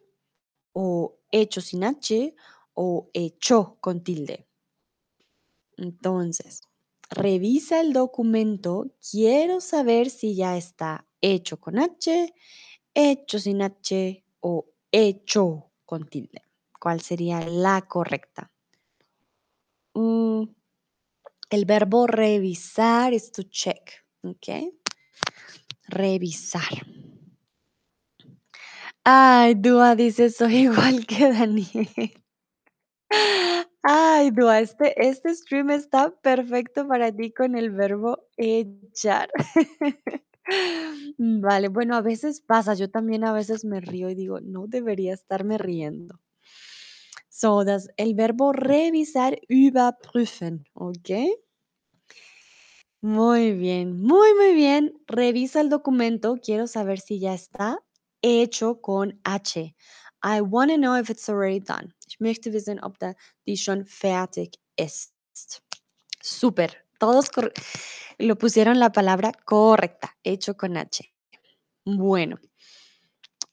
[0.74, 2.36] o hecho sin H
[2.74, 4.48] o hecho con tilde.
[5.78, 6.62] Entonces,
[7.10, 8.92] revisa el documento.
[9.12, 12.34] Quiero saber si ya está hecho con H,
[12.94, 16.42] hecho sin H o hecho con tilde.
[16.80, 18.52] ¿Cuál sería la correcta?
[19.94, 20.44] Mm,
[21.50, 24.74] el verbo revisar es to check, ¿ok?
[25.88, 26.86] Revisar.
[29.04, 31.90] Ay, Dua dice, soy igual que Daniel.
[33.84, 39.30] Ay, Dua, este, este stream está perfecto para ti con el verbo echar.
[41.18, 45.14] Vale, bueno, a veces pasa, yo también a veces me río y digo, no debería
[45.14, 46.20] estarme riendo.
[47.30, 51.10] So, das, el verbo revisar, überprüfen, ¿ok?
[53.02, 54.94] Muy bien, muy, muy bien.
[55.06, 56.38] Revisa el documento.
[56.42, 57.80] Quiero saber si ya está
[58.22, 59.76] hecho con H.
[60.24, 61.94] I want to know if it's already done.
[62.08, 63.14] Ich möchte wissen, ob da
[63.46, 65.14] die schon fertig ist.
[66.22, 66.85] Súper.
[67.00, 67.30] Todos
[68.18, 71.14] lo pusieron la palabra correcta, hecho con H.
[71.86, 72.40] Bueno,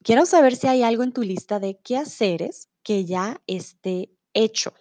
[0.03, 4.73] quiero saber si hay algo en tu lista de quehaceres que ya esté hecho.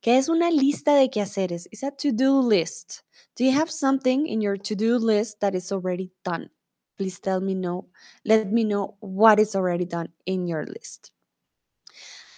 [0.00, 1.66] ¿Qué es una lista de quehaceres?
[1.70, 3.02] It's a to-do list.
[3.36, 6.50] Do you have something in your to-do list that is already done?
[6.96, 7.88] Please tell me no.
[8.24, 11.12] Let me know what is already done in your list.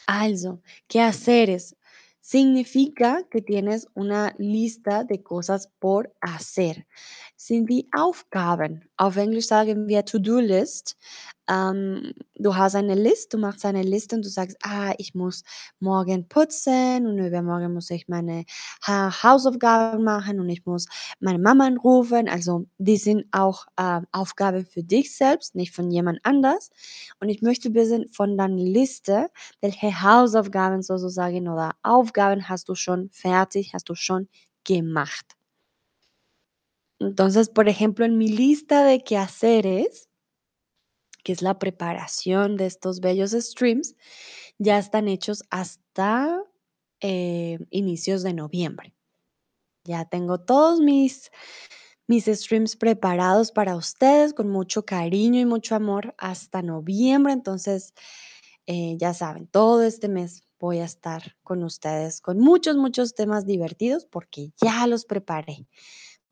[0.09, 1.74] Also, quehaceres
[2.23, 6.87] significa que tienes una lista de cosas por hacer.
[7.37, 8.89] Sind die Aufgaben.
[8.97, 10.97] Auf Englisch sagen wir To-Do-List.
[11.53, 15.44] Ähm, du hast eine Liste, du machst eine Liste und du sagst, ah, ich muss
[15.80, 18.44] morgen putzen und übermorgen muss ich meine
[18.86, 20.86] ha Hausaufgaben machen und ich muss
[21.20, 22.28] meine Mama anrufen.
[22.28, 26.70] Also die sind auch äh, Aufgaben für dich selbst, nicht von jemand anders.
[27.20, 29.28] Und ich möchte wissen von deiner Liste,
[29.61, 34.28] welche Hausaufgaben sozusagen oder Aufgaben hast du schon fertig, hast du schon
[34.64, 35.36] gemacht.
[36.98, 40.09] Entonces, por ejemplo, en mi lista de quehaceres,
[41.23, 43.97] que es la preparación de estos bellos streams,
[44.59, 46.43] ya están hechos hasta
[47.01, 48.95] eh, inicios de noviembre.
[49.85, 51.31] Ya tengo todos mis,
[52.07, 57.33] mis streams preparados para ustedes con mucho cariño y mucho amor hasta noviembre.
[57.33, 57.95] Entonces,
[58.66, 63.45] eh, ya saben, todo este mes voy a estar con ustedes con muchos, muchos temas
[63.47, 65.66] divertidos porque ya los preparé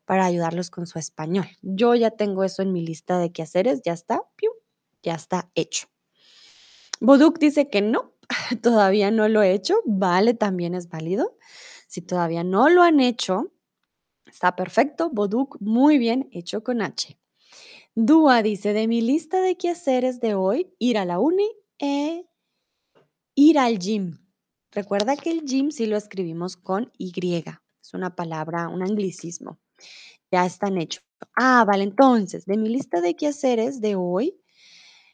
[0.05, 1.47] para ayudarlos con su español.
[1.61, 4.21] Yo ya tengo eso en mi lista de quehaceres, ya está,
[5.03, 5.87] ya está hecho.
[6.99, 8.13] Boduk dice que no,
[8.61, 11.37] todavía no lo he hecho, vale, también es válido.
[11.87, 13.51] Si todavía no lo han hecho,
[14.25, 15.09] está perfecto.
[15.09, 17.17] Boduk, muy bien, hecho con H.
[17.95, 21.49] Dúa dice, de mi lista de quehaceres de hoy, ir a la uni
[21.79, 22.25] e
[23.35, 24.17] ir al gym.
[24.71, 27.11] Recuerda que el gym sí lo escribimos con Y.
[27.81, 29.59] Es una palabra, un anglicismo.
[30.31, 31.03] Ya están hechos.
[31.35, 34.40] Ah, vale, entonces, de mi lista de quehaceres de hoy,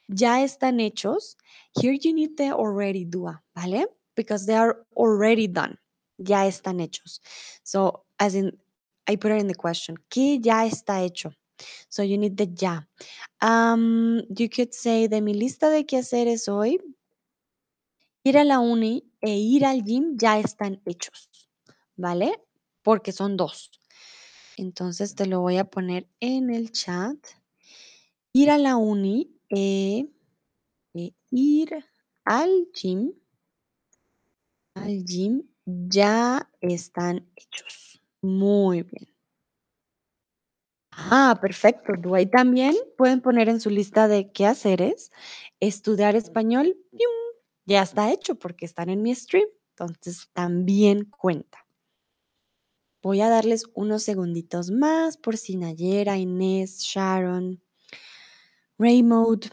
[0.08, 1.38] ya están hechos.
[1.80, 3.88] Here you need the already dua, ¿vale?
[4.16, 5.78] Because they are already done.
[6.18, 7.22] Ya están hechos.
[7.64, 8.58] So, as in,
[9.08, 9.96] I put it in the question.
[10.10, 11.34] ¿Qué ya está hecho?
[11.90, 12.82] So you need the ya.
[13.42, 16.80] Um, you could say de mi lista de quehaceres hoy,
[18.24, 21.30] ir a la uni e ir al gym ya están hechos,
[21.96, 22.44] ¿vale?
[22.84, 23.72] Porque son dos.
[24.58, 27.18] Entonces te lo voy a poner en el chat.
[28.34, 30.10] Ir a la uni e,
[30.94, 31.86] e ir
[32.26, 33.14] al gym,
[34.76, 38.02] al gym ya están hechos.
[38.22, 39.08] Muy bien.
[40.92, 41.94] Ah, perfecto.
[42.16, 45.12] Ahí también pueden poner en su lista de quehaceres,
[45.60, 46.76] estudiar español,
[47.66, 51.66] ya está hecho porque están en mi stream, entonces también cuenta.
[53.02, 57.62] Voy a darles unos segunditos más por si Nayera, Inés, Sharon,
[58.80, 59.50] Raymond,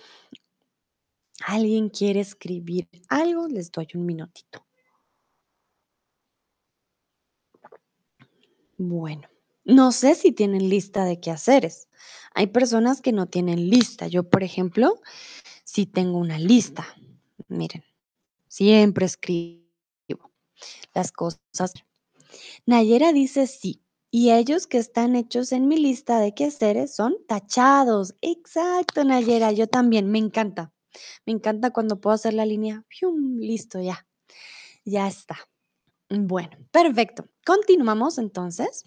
[1.47, 4.65] alguien quiere escribir algo, les doy un minutito.
[8.77, 9.29] Bueno,
[9.65, 11.89] no sé si tienen lista de quehaceres.
[12.35, 14.09] Hay personas que no tienen lista.
[14.09, 15.01] Yo, por ejemplo,
[15.65, 16.87] sí tengo una lista.
[17.49, 17.85] Miren,
[18.49, 20.33] siempre escribo
[20.95, 21.73] las cosas.
[22.67, 23.84] Nayera dice sí.
[24.17, 28.15] Y ellos que están hechos en mi lista de quehaceres son tachados.
[28.21, 29.51] Exacto, Nayera.
[29.51, 30.09] Yo también.
[30.09, 30.73] Me encanta.
[31.27, 32.85] Me encanta cuando puedo hacer la línea.
[32.87, 33.39] ¡pium!
[33.41, 34.07] Listo, ya.
[34.85, 35.37] Ya está.
[36.09, 37.25] Bueno, perfecto.
[37.45, 38.85] Continuamos entonces.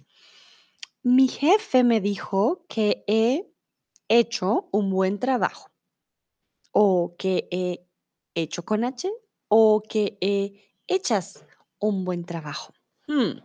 [1.04, 3.52] Mi jefe me dijo que he
[4.08, 5.70] hecho un buen trabajo.
[6.72, 7.86] O que he
[8.34, 9.12] hecho con H.
[9.50, 11.44] O que he hechas
[11.80, 12.74] un buen trabajo.
[13.08, 13.40] Hmm,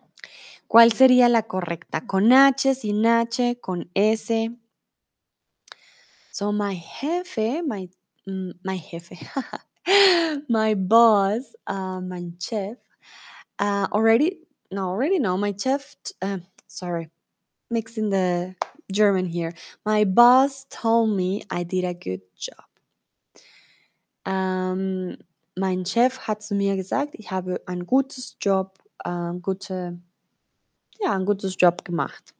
[0.72, 2.06] ¿Cuál sería la correcta?
[2.06, 4.50] ¿Con H, sin H, con S?
[6.30, 7.90] So my jefe, my,
[8.26, 9.18] mm, my jefe,
[10.48, 12.78] my boss, uh, my chef,
[13.58, 17.10] uh, already, no, already no, my chef, uh, sorry,
[17.70, 18.56] mixing the
[18.90, 19.52] German here.
[19.84, 22.64] My boss told me I did a good job.
[24.24, 25.18] Ähm,
[25.54, 30.00] mein Chef hat zu mir gesagt, ich habe ein gutes Job, äh, gute,
[31.01, 32.34] ja, ein gutes Job gemacht.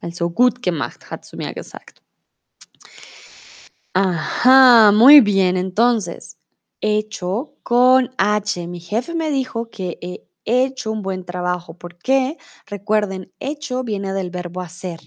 [0.00, 2.02] Also gut gemacht, hat gesagt.
[3.94, 5.56] Ajá, muy bien.
[5.56, 6.38] Entonces,
[6.80, 8.66] hecho con H.
[8.66, 11.74] Mi jefe me dijo que he hecho un buen trabajo.
[11.74, 12.36] ¿Por qué?
[12.66, 15.00] Recuerden, hecho viene del verbo hacer.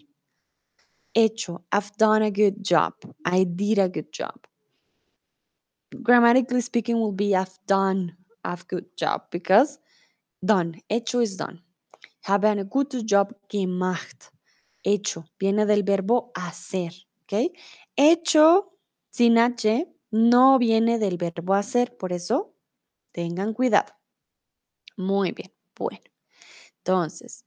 [1.13, 1.65] Hecho.
[1.73, 2.93] I've done a good job.
[3.25, 4.47] I did a good job.
[5.91, 9.79] Grammatically speaking will be I've done a good job because
[10.43, 10.81] done.
[10.89, 11.64] Hecho is done.
[12.27, 14.31] Habe ein gutes Job gemacht.
[14.83, 15.25] Hecho.
[15.39, 16.93] Viene del verbo hacer.
[17.23, 17.53] ¿Ok?
[17.95, 18.77] Hecho
[19.11, 22.53] sin H no viene del verbo hacer, por eso
[23.11, 23.93] tengan cuidado.
[24.97, 25.99] Muy bien, bueno.
[26.77, 27.43] Entonces,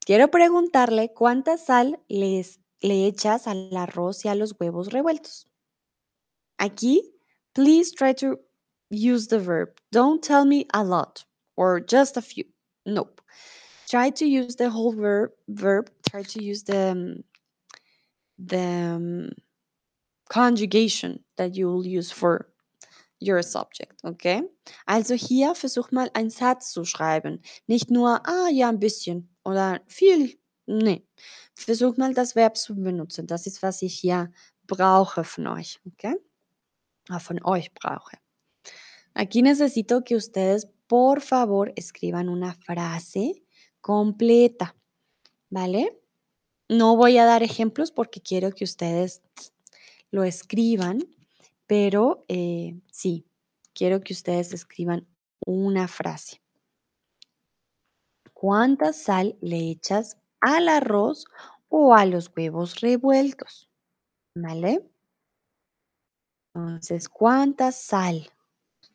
[0.00, 5.46] quiero preguntarle cuánta sal les, le echas al arroz y a los huevos revueltos.
[6.58, 7.14] Aquí,
[7.52, 8.40] please try to
[8.90, 9.74] use the verb.
[9.90, 11.24] Don't tell me a lot
[11.56, 12.44] or just a few.
[12.88, 13.20] Nope.
[13.88, 15.30] Try to use the whole verb.
[15.48, 15.90] verb.
[16.10, 17.24] Try to use the, um,
[18.38, 19.30] the um,
[20.28, 22.48] conjugation that you will use for
[23.20, 24.42] your subject, okay?
[24.86, 27.40] Also hier versuch mal einen Satz zu schreiben.
[27.66, 30.38] Nicht nur, ah ja, ein bisschen oder viel.
[30.66, 31.04] Nee.
[31.54, 33.26] Versuch mal das Verb zu benutzen.
[33.26, 34.30] Das ist, was ich hier
[34.66, 36.16] brauche von euch, okay?
[37.08, 38.16] Ah, von euch brauche.
[39.14, 43.44] Aquí necesito que ustedes, por favor, escriban una frase
[43.80, 44.74] completa,
[45.50, 46.00] ¿vale?
[46.68, 49.22] No voy a dar ejemplos porque quiero que ustedes
[50.10, 51.04] lo escriban,
[51.66, 53.26] pero eh, sí,
[53.74, 55.06] quiero que ustedes escriban
[55.46, 56.42] una frase.
[58.32, 61.26] ¿Cuánta sal le echas al arroz
[61.68, 63.68] o a los huevos revueltos?
[64.34, 64.88] ¿Vale?
[66.54, 68.30] Entonces, ¿cuánta sal?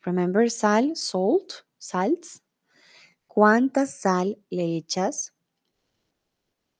[0.02, 2.42] Remember sal, salt, salts.
[3.26, 5.34] ¿Cuánta sal le echas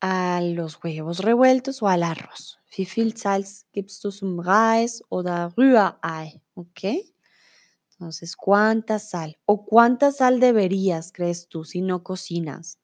[0.00, 2.58] a los huevos revueltos o al arroz?
[2.76, 6.42] Wie viel Salz gibst du zum Reis oder Rührei?
[6.54, 6.80] ¿Ok?
[7.92, 9.36] Entonces, ¿cuánta sal?
[9.46, 12.78] ¿O cuánta sal deberías, crees tú, si no cocinas?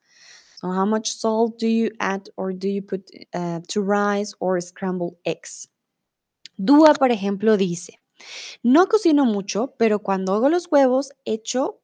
[0.61, 4.61] So, how much salt do you add or do you put uh, to rice or
[4.61, 5.69] scrambled eggs?
[6.57, 7.99] Dúa, por ejemplo, dice,
[8.63, 11.80] no cocino mucho, pero cuando hago los huevos echo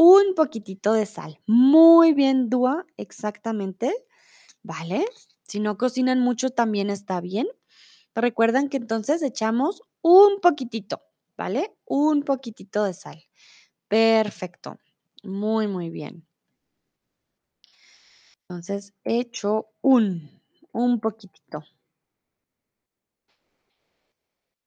[0.00, 1.38] un poquitito de sal.
[1.46, 3.94] Muy bien, Dúa, exactamente.
[4.62, 5.04] ¿Vale?
[5.46, 7.46] Si no cocinan mucho también está bien.
[8.14, 11.02] Recuerdan que entonces echamos un poquitito,
[11.36, 11.76] ¿vale?
[11.84, 13.22] Un poquitito de sal.
[13.88, 14.78] Perfecto.
[15.22, 16.26] Muy, muy bien.
[18.48, 20.30] Entonces, echo un,
[20.72, 21.62] un poquitito.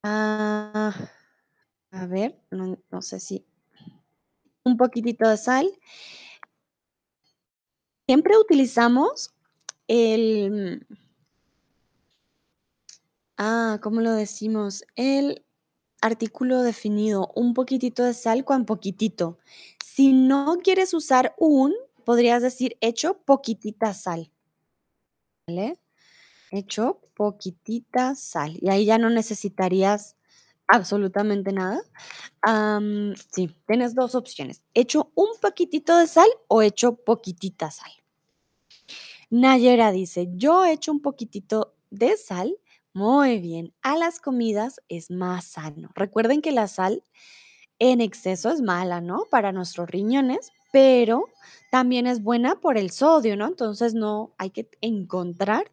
[0.04, 0.94] Ah,
[1.92, 3.46] a ver, no, no sé si
[4.64, 5.70] un poquitito de sal.
[8.07, 9.34] Siempre utilizamos
[9.88, 10.86] el,
[13.38, 14.84] ah, ¿cómo lo decimos?
[14.95, 15.45] El
[16.01, 19.38] artículo definido, un poquitito de sal con poquitito.
[19.86, 24.30] Si no quieres usar un, podrías decir hecho poquitita sal.
[25.47, 25.80] ¿Vale?
[26.51, 28.57] Hecho poquitita sal.
[28.61, 30.18] Y ahí ya no necesitarías
[30.68, 31.82] absolutamente nada.
[33.32, 34.61] Sí, tienes dos opciones.
[34.74, 37.91] Hecho un poquitito de sal o hecho poquitita sal.
[39.30, 42.57] Nayera dice, yo echo un poquitito de sal.
[42.93, 45.89] Muy bien, a las comidas es más sano.
[45.95, 47.01] Recuerden que la sal
[47.80, 49.26] en exceso es mala, ¿no?
[49.32, 51.26] Para nuestros riñones, pero
[51.72, 53.47] también es buena por el sodio, ¿no?
[53.47, 55.72] Entonces no hay que encontrar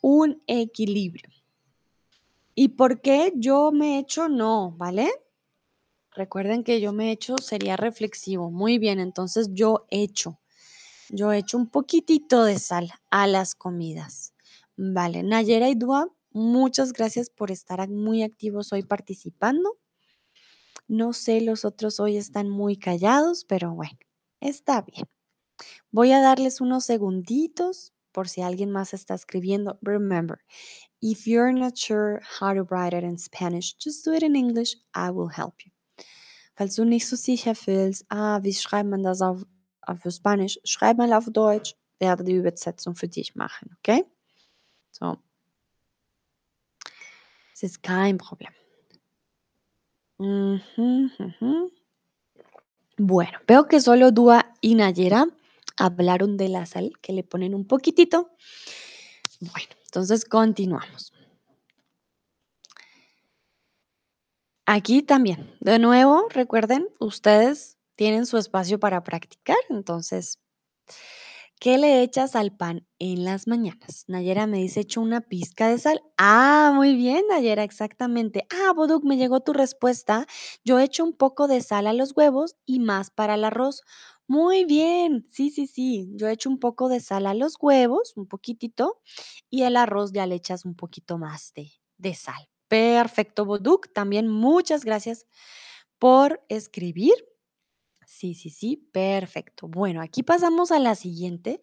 [0.00, 1.33] un equilibrio.
[2.54, 5.10] ¿Y por qué yo me echo no, vale?
[6.12, 8.50] Recuerden que yo me echo sería reflexivo.
[8.50, 10.40] Muy bien, entonces yo echo.
[11.08, 14.34] Yo echo un poquitito de sal a las comidas.
[14.76, 19.78] Vale, Nayera y Dua, muchas gracias por estar muy activos hoy participando.
[20.86, 23.98] No sé, los otros hoy están muy callados, pero bueno,
[24.40, 25.06] está bien.
[25.90, 29.78] Voy a darles unos segunditos por si alguien más está escribiendo.
[29.82, 30.38] Remember,
[31.02, 34.76] if you're not sure how to write it in Spanish, just do it in English.
[34.94, 35.72] I will help you.
[36.56, 39.44] Falls du nicht so sicher fühlst, ah, wie schreibt man das auf,
[39.82, 44.04] auf Spanisch, schreib mal auf Deutsch, werde die Übersetzung für dich machen, okay?
[44.92, 45.18] So.
[47.52, 48.52] Es ist kein Problem.
[50.18, 51.70] Ujú, ujú.
[52.96, 55.26] Bueno, veo que solo Dúa y Nayera
[55.76, 58.30] hablaron de la sal, que le ponen un poquitito.
[59.40, 61.12] Bueno, entonces continuamos.
[64.66, 70.38] Aquí también, de nuevo, recuerden, ustedes tienen su espacio para practicar, entonces,
[71.60, 74.04] ¿qué le echas al pan en las mañanas?
[74.08, 76.02] Nayera me dice, echo una pizca de sal.
[76.16, 78.46] Ah, muy bien, Nayera, exactamente.
[78.50, 80.26] Ah, Boduk, me llegó tu respuesta.
[80.64, 83.82] Yo echo un poco de sal a los huevos y más para el arroz.
[84.26, 86.08] Muy bien, sí, sí, sí.
[86.14, 89.00] Yo echo un poco de sal a los huevos, un poquitito,
[89.50, 92.48] y el arroz ya le echas un poquito más de, de sal.
[92.68, 93.92] Perfecto, Boduk.
[93.92, 95.26] También muchas gracias
[95.98, 97.14] por escribir.
[98.06, 99.68] Sí, sí, sí, perfecto.
[99.68, 101.60] Bueno, aquí pasamos a la siguiente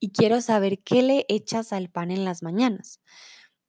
[0.00, 3.00] y quiero saber qué le echas al pan en las mañanas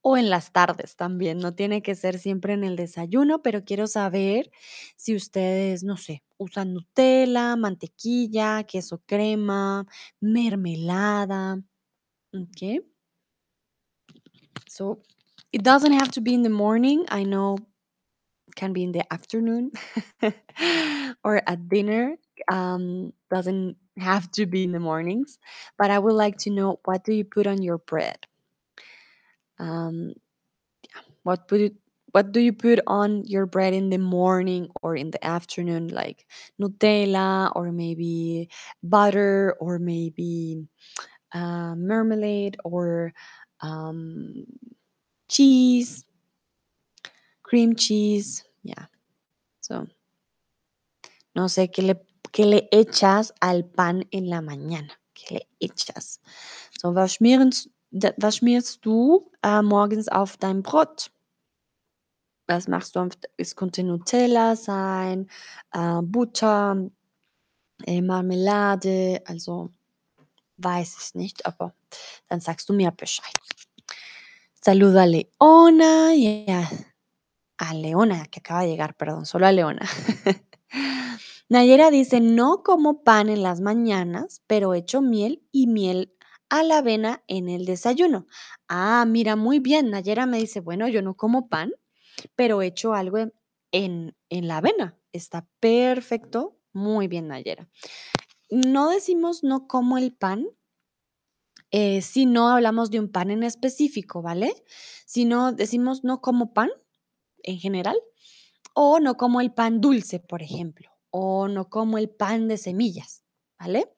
[0.02, 1.40] o en las tardes también.
[1.40, 4.52] No tiene que ser siempre en el desayuno, pero quiero saber
[4.96, 9.86] si ustedes, no sé, usan Nutella, mantequilla, queso crema,
[10.20, 11.62] mermelada.
[12.34, 12.80] Okay.
[14.68, 15.02] So
[15.52, 17.06] it doesn't have to be in the morning.
[17.10, 17.58] I know
[18.56, 19.72] can be in the afternoon
[21.24, 22.18] or at dinner.
[22.52, 25.38] Um, doesn't have to be in the mornings,
[25.78, 28.18] but I would like to know what do you put on your bread?
[29.62, 30.14] Um,
[31.22, 31.74] what put it,
[32.12, 36.26] what do you put on your bread in the morning or in the afternoon, like
[36.60, 38.50] Nutella or maybe
[38.82, 40.66] butter or maybe
[41.32, 43.14] uh, marmalade or
[43.62, 44.44] um,
[45.30, 46.04] cheese,
[47.44, 48.44] cream cheese.
[48.64, 48.86] Yeah.
[49.62, 49.86] So
[51.36, 55.00] No sé qué le, qué le echas al pan en la mañana.
[55.14, 56.20] ¿Qué le echas?
[56.80, 61.12] So, was schmierst, was schmierst du äh, morgens auf dein Brot?
[62.48, 63.10] Was machst du?
[63.38, 65.30] Es könnte Nutella sein,
[65.74, 66.90] äh, Butter,
[67.86, 69.72] äh, Marmelade, also
[70.58, 71.74] weiß ich nicht, aber
[72.28, 73.34] dann sagst du mir Bescheid.
[74.54, 76.46] Saludo a Leona y
[77.58, 79.88] a Leona, que acaba de llegar, perdón, solo a Leona.
[81.50, 86.14] Nayera dice, no como pan en las mañanas, pero echo miel y miel
[86.52, 88.28] a la avena en el desayuno.
[88.68, 89.90] Ah, mira, muy bien.
[89.90, 91.72] Nayera me dice, bueno, yo no como pan,
[92.36, 93.18] pero echo algo
[93.72, 94.98] en, en, la avena.
[95.14, 96.60] Está perfecto.
[96.74, 97.70] Muy bien, Nayera.
[98.50, 100.46] No decimos no como el pan
[101.72, 104.54] eh, si no hablamos de un pan en específico, ¿vale?
[105.06, 106.70] Si no decimos no como pan
[107.44, 107.98] en general,
[108.74, 113.24] o no como el pan dulce, por ejemplo, o no como el pan de semillas,
[113.58, 113.90] ¿vale?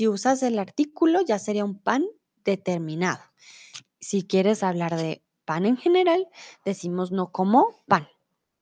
[0.00, 2.06] Si usas el artículo, ya sería un pan
[2.42, 3.20] determinado.
[4.00, 6.26] Si quieres hablar de pan en general,
[6.64, 8.08] decimos no como pan,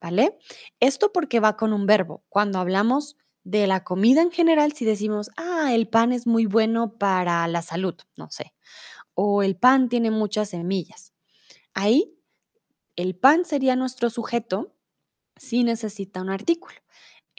[0.01, 0.37] ¿vale?
[0.81, 2.25] Esto porque va con un verbo.
[2.29, 6.99] Cuando hablamos de la comida en general, si decimos, ah, el pan es muy bueno
[6.99, 8.53] para la salud, no sé,
[9.15, 11.15] o el pan tiene muchas semillas.
[11.73, 12.19] Ahí,
[12.97, 14.75] el pan sería nuestro sujeto
[15.37, 16.75] si necesita un artículo.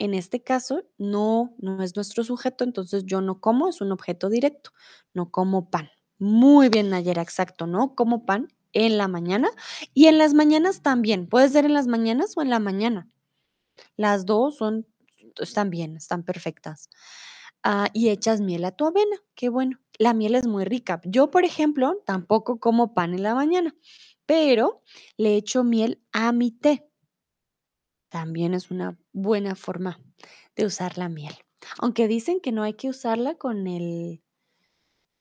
[0.00, 4.30] En este caso, no, no es nuestro sujeto, entonces yo no como, es un objeto
[4.30, 4.70] directo,
[5.12, 5.90] no como pan.
[6.18, 9.50] Muy bien, Nayera, exacto, no como pan en la mañana
[9.92, 11.28] y en las mañanas también.
[11.28, 13.10] Puede ser en las mañanas o en la mañana.
[13.98, 14.86] Las dos son,
[15.38, 16.88] están bien, están perfectas.
[17.62, 19.78] Ah, y echas miel a tu avena, qué bueno.
[19.98, 21.02] La miel es muy rica.
[21.04, 23.74] Yo, por ejemplo, tampoco como pan en la mañana,
[24.24, 24.82] pero
[25.18, 26.89] le echo miel a mi té.
[28.10, 30.00] También es una buena forma
[30.56, 31.34] de usar la miel.
[31.78, 34.22] Aunque dicen que no hay que usarla con el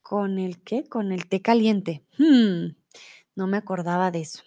[0.01, 0.83] ¿con el qué?
[0.83, 2.03] Con el té caliente.
[2.17, 2.75] Mm,
[3.35, 4.41] no me acordaba de eso.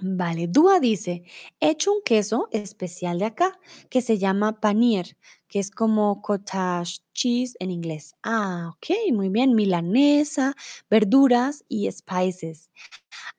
[0.00, 1.22] Vale, Dúa dice,
[1.60, 3.58] he hecho un queso especial de acá
[3.90, 5.16] que se llama panier,
[5.48, 8.14] que es como cottage cheese en inglés.
[8.22, 10.54] Ah, ok, muy bien, milanesa,
[10.90, 12.70] verduras y spices.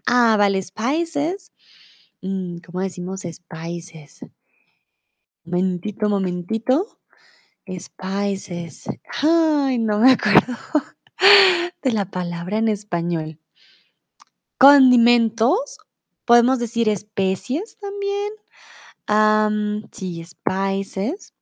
[0.08, 1.53] Ah, vale, spices.
[2.24, 4.22] Mm, ¿cómo decimos spices?
[5.44, 7.02] Momentito, momentito.
[7.68, 8.86] Spices.
[9.22, 10.56] Ay, no me acuerdo
[11.82, 13.40] de la palabra en español.
[14.58, 15.80] Condimentos,
[16.24, 18.32] podemos decir especies también.
[19.08, 21.34] Am, sí, spices.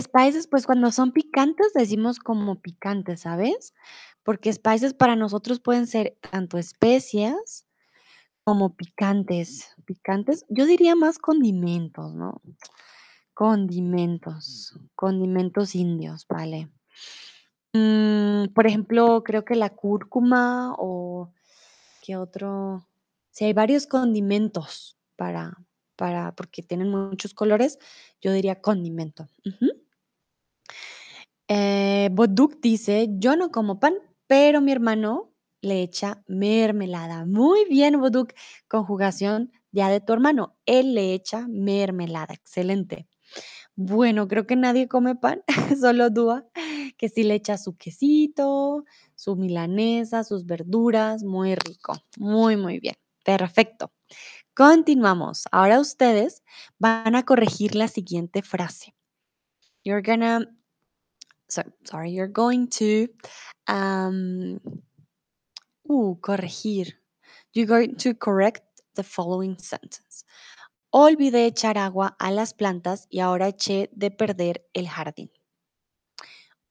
[0.00, 3.74] Spices, pues cuando son picantes decimos como picantes, ¿sabes?
[4.22, 7.65] Porque spices para nosotros pueden ser tanto especias
[8.46, 9.74] como picantes.
[9.86, 12.40] Picantes, yo diría más condimentos, ¿no?
[13.34, 16.70] Condimentos, condimentos indios, vale.
[17.72, 21.32] Mm, por ejemplo, creo que la cúrcuma o
[22.02, 22.86] ¿qué otro?
[23.32, 25.56] Si hay varios condimentos para
[25.96, 27.78] para porque tienen muchos colores,
[28.20, 29.26] yo diría condimento.
[29.44, 29.72] Ujú.
[31.48, 33.94] Eh, Boduk dice: "Yo no como pan,
[34.28, 35.32] pero mi hermano
[35.66, 37.26] le echa mermelada".
[37.26, 38.32] Muy bien, Boduk,
[38.68, 40.56] conjugación ya de tu hermano.
[40.66, 43.08] Él le echa mermelada, excelente.
[43.76, 45.42] Bueno, creo que nadie come pan,
[45.80, 46.46] solo Dúa,
[46.96, 52.96] que sí le echa su quesito, su milanesa, sus verduras, muy rico, muy, muy bien,
[53.24, 53.92] perfecto.
[54.54, 55.44] Continuamos.
[55.52, 56.42] Ahora ustedes
[56.78, 58.94] van a corregir la siguiente frase.
[59.84, 60.40] You're gonna,
[61.48, 63.08] so, sorry, you're going to,
[63.68, 64.58] um,
[65.88, 66.94] uh, corregir.
[67.52, 68.62] You're going to correct
[68.94, 70.24] the following sentence.
[70.90, 75.30] Olvidé echar agua a las plantas y ahora eché de perder el jardín.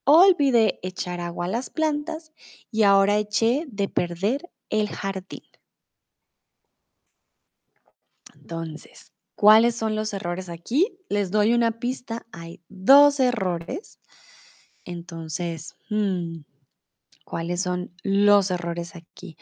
[0.03, 2.31] Olvidé echar agua a las plantas
[2.71, 5.43] y ahora eché de perder el jardín.
[8.35, 10.97] Entonces, ¿cuáles son los errores aquí?
[11.09, 12.25] Les doy una pista.
[12.31, 13.99] Hay dos errores.
[14.85, 16.41] Entonces, hmm,
[17.25, 19.35] ¿cuáles son los errores aquí?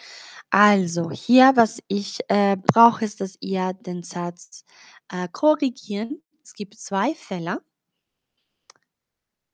[0.49, 4.65] Also, hier, was ich äh, brauche, ist, dass ihr den Satz
[5.09, 6.23] äh, korrigieren.
[6.43, 7.61] Es gibt zwei Fälle.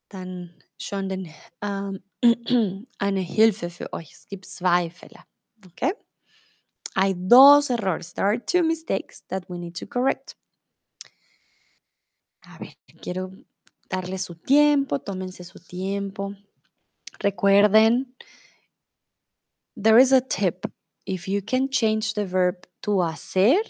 [0.09, 2.03] Dann schon den, ähm,
[2.97, 4.13] eine Hilfe für euch.
[4.13, 5.23] Es gibt zwei Fälle.
[5.65, 5.93] Okay?
[6.95, 8.13] Hay dos errores.
[8.13, 10.35] There are two mistakes that we need to correct.
[12.41, 13.31] A ver, quiero
[13.89, 16.35] darle su tiempo, tómense su tiempo.
[17.23, 18.05] Recuerden,
[19.75, 20.65] there is a tip.
[21.05, 23.61] If you can change the verb to hacer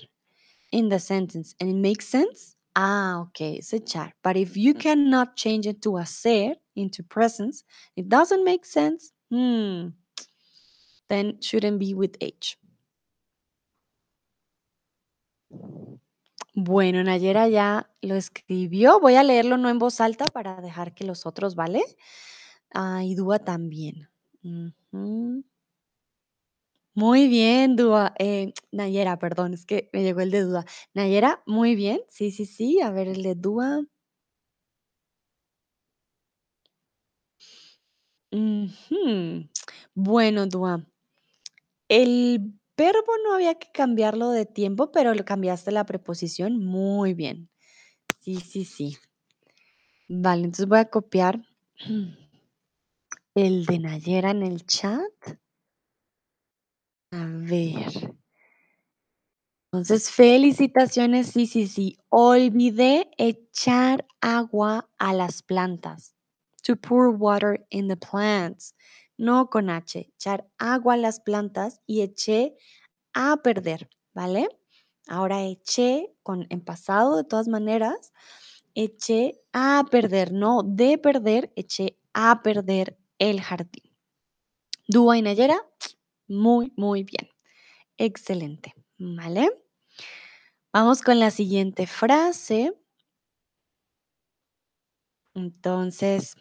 [0.71, 4.11] in the sentence and it makes sense, ah, okay, it's echar.
[4.23, 7.63] But if you cannot change it to hacer into presence,
[7.95, 9.89] it doesn't make sense, hmm,
[11.07, 12.57] then shouldn't be with H.
[16.53, 18.99] Bueno, Nayera ya lo escribió.
[18.99, 21.81] Voy a leerlo no en voz alta para dejar que los otros, ¿vale?
[22.73, 24.09] Ah, y Dúa también.
[26.95, 28.13] Muy bien, Dúa.
[28.19, 30.65] Eh, Nayera, perdón, es que me llegó el de Dúa.
[30.93, 32.01] Nayera, muy bien.
[32.09, 32.79] Sí, sí, sí.
[32.81, 33.81] A ver, el de Dúa.
[39.93, 40.83] Bueno, Dúa.
[41.87, 47.49] El verbo no había que cambiarlo de tiempo, pero le cambiaste la preposición muy bien.
[48.21, 48.97] Sí, sí, sí.
[50.09, 51.41] Vale, entonces voy a copiar
[53.45, 55.39] el de Nayera en el chat.
[57.11, 58.15] A ver.
[59.71, 61.27] Entonces, felicitaciones.
[61.27, 61.97] Sí, sí, sí.
[62.09, 66.15] Olvidé echar agua a las plantas.
[66.63, 68.75] To pour water in the plants.
[69.17, 70.11] No con H.
[70.15, 72.55] Echar agua a las plantas y eché
[73.13, 74.47] a perder, ¿vale?
[75.07, 78.11] Ahora eché con en pasado de todas maneras
[78.75, 83.83] eché a perder, no de perder, eché a perder el jardín.
[84.87, 85.61] Dúa y Nayera,
[86.27, 87.29] muy, muy bien.
[87.97, 89.51] Excelente, ¿vale?
[90.73, 92.73] Vamos con la siguiente frase.
[95.35, 96.35] Entonces,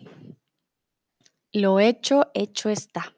[1.53, 3.14] lo hecho, hecho está.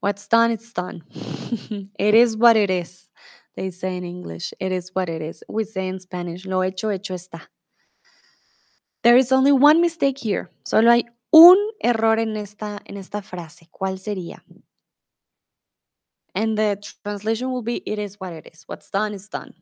[0.00, 1.04] What's done, it's done.
[1.98, 3.10] it is what it is.
[3.56, 5.42] They say in English, it is what it is.
[5.48, 7.48] We say in Spanish, lo hecho, hecho está.
[9.02, 10.50] There is only one mistake here.
[10.64, 13.68] Solo hay un error en esta, en esta frase.
[13.70, 14.44] ¿Cuál sería?
[16.34, 18.64] And the translation will be, it is what it is.
[18.66, 19.54] What's done is done.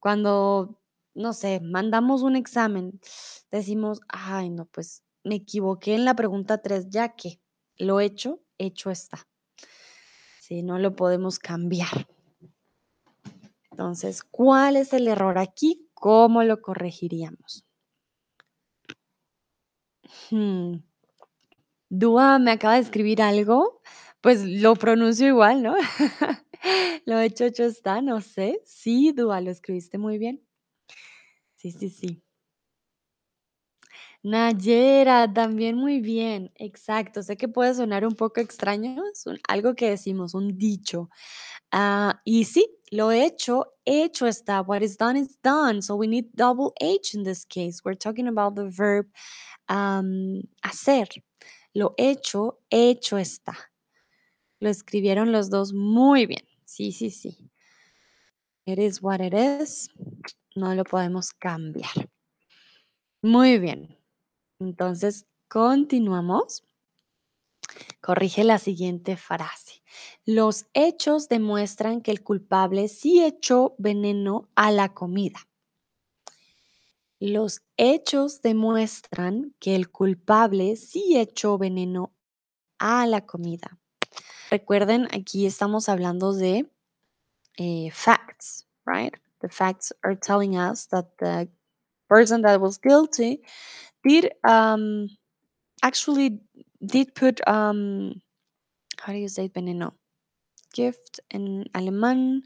[0.00, 0.80] Cuando,
[1.14, 3.00] no sé, mandamos un examen,
[3.50, 7.38] decimos, ay, no, pues me equivoqué en la pregunta 3, ya que
[7.76, 9.28] lo hecho, hecho está.
[10.40, 12.08] Si no lo podemos cambiar.
[13.70, 15.90] Entonces, ¿cuál es el error aquí?
[15.92, 17.66] ¿Cómo lo corregiríamos?
[20.30, 20.85] Hmm.
[21.90, 23.80] Dúa me acaba de escribir algo,
[24.20, 25.76] pues lo pronuncio igual, ¿no?
[27.06, 28.60] lo hecho, hecho está, no sé.
[28.64, 30.42] Sí, Dúa, lo escribiste muy bien.
[31.56, 32.22] Sí, sí, sí.
[34.22, 37.22] Nayera, también muy bien, exacto.
[37.22, 41.08] Sé que puede sonar un poco extraño, es algo que decimos, un dicho.
[41.72, 44.62] Ah, y sí, lo hecho, hecho está.
[44.62, 45.82] What is done is done.
[45.82, 47.82] So we need double H in this case.
[47.84, 49.06] We're talking about the verb
[49.68, 51.06] um, hacer.
[51.76, 53.54] Lo hecho, hecho está.
[54.60, 56.40] Lo escribieron los dos muy bien.
[56.64, 57.50] Sí, sí, sí.
[58.64, 59.90] It is what it is.
[60.54, 62.08] No lo podemos cambiar.
[63.20, 63.94] Muy bien.
[64.58, 66.64] Entonces, continuamos.
[68.00, 69.82] Corrige la siguiente frase.
[70.24, 75.46] Los hechos demuestran que el culpable sí echó veneno a la comida.
[77.18, 82.12] Los hechos demuestran que el culpable sí echó veneno
[82.78, 83.78] a la comida.
[84.50, 86.70] Recuerden, aquí estamos hablando de
[87.58, 89.14] eh, facts, right?
[89.40, 91.48] The facts are telling us that the
[92.08, 93.42] person that was guilty
[94.04, 95.08] did um,
[95.82, 96.40] actually
[96.84, 98.20] did put um,
[99.00, 99.94] how do you say veneno?
[100.72, 102.42] Gift in Alemán,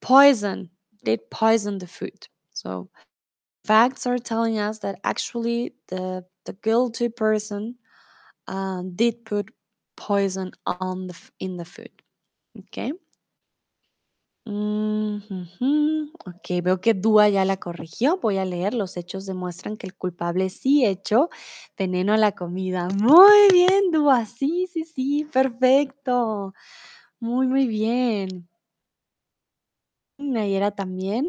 [0.00, 0.70] poison.
[1.04, 2.26] Did poison the food.
[2.52, 2.90] So
[3.64, 7.76] facts are telling us that actually the the guilty person
[8.48, 9.50] uh, did put
[9.96, 11.92] poison on the in the food.
[12.58, 12.92] Okay.
[14.46, 16.12] Ujujú.
[16.26, 18.18] Ok, veo que Dúa ya la corrigió.
[18.18, 18.74] Voy a leer.
[18.74, 21.28] Los hechos demuestran que el culpable sí echó
[21.76, 22.88] veneno a la comida.
[22.90, 24.24] Muy bien, Dúa.
[24.26, 25.24] Sí, sí, sí.
[25.32, 26.54] Perfecto.
[27.20, 28.48] Muy, muy bien.
[30.18, 31.26] Nayera también.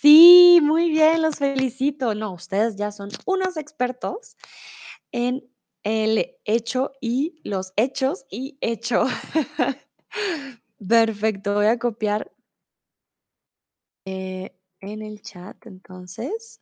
[0.00, 2.14] Sí, muy bien, los felicito.
[2.14, 4.36] No, ustedes ya son unos expertos
[5.12, 5.44] en
[5.82, 9.04] el hecho y los hechos y hecho.
[10.88, 12.30] Perfecto, voy a copiar
[14.04, 16.60] eh, en el chat entonces.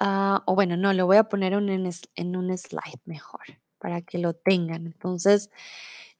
[0.00, 3.40] Ah, o bueno, no, lo voy a poner en, un es- en un slide mejor
[3.78, 4.86] para que lo tengan.
[4.86, 5.50] Entonces,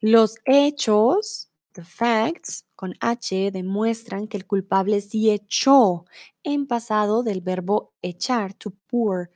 [0.00, 6.04] los hechos, the facts, con H, demuestran que el culpable sí echó
[6.42, 9.30] en pasado del verbo echar, to pour.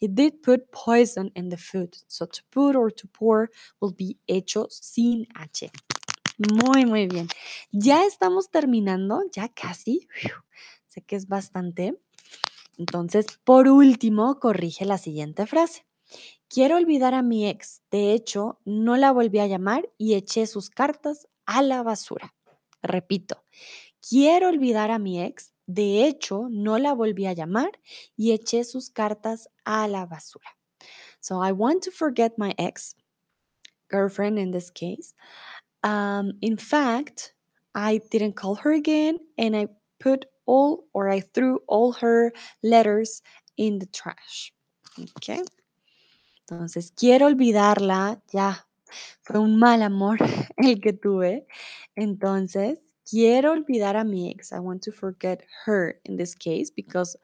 [0.00, 1.94] He did put poison in the food.
[2.06, 5.70] So to put or to pour will be hecho sin H.
[6.36, 7.28] Muy, muy bien.
[7.70, 10.08] Ya estamos terminando, ya casi.
[10.88, 11.96] Sé que es bastante.
[12.76, 15.86] Entonces, por último, corrige la siguiente frase.
[16.48, 17.82] Quiero olvidar a mi ex.
[17.90, 22.34] De hecho, no la volví a llamar y eché sus cartas a la basura.
[22.82, 23.44] Repito,
[24.00, 25.52] quiero olvidar a mi ex.
[25.66, 27.80] De hecho, no la volví a llamar
[28.16, 30.50] y eché sus cartas a la basura.
[31.20, 32.94] So I want to forget my ex,
[33.88, 35.14] girlfriend in this case.
[35.82, 37.34] Um, in fact,
[37.74, 39.68] I didn't call her again and I
[39.98, 42.32] put all or I threw all her
[42.62, 43.22] letters
[43.56, 44.52] in the trash.
[45.16, 45.42] Okay.
[46.44, 48.54] Entonces, quiero olvidarla, ya,
[49.22, 50.18] fue un mal amor
[50.56, 51.46] el que tuve.
[51.96, 52.78] Entonces,
[53.08, 54.52] quiero olvidar a mi ex.
[54.52, 57.16] I want to forget her in this case because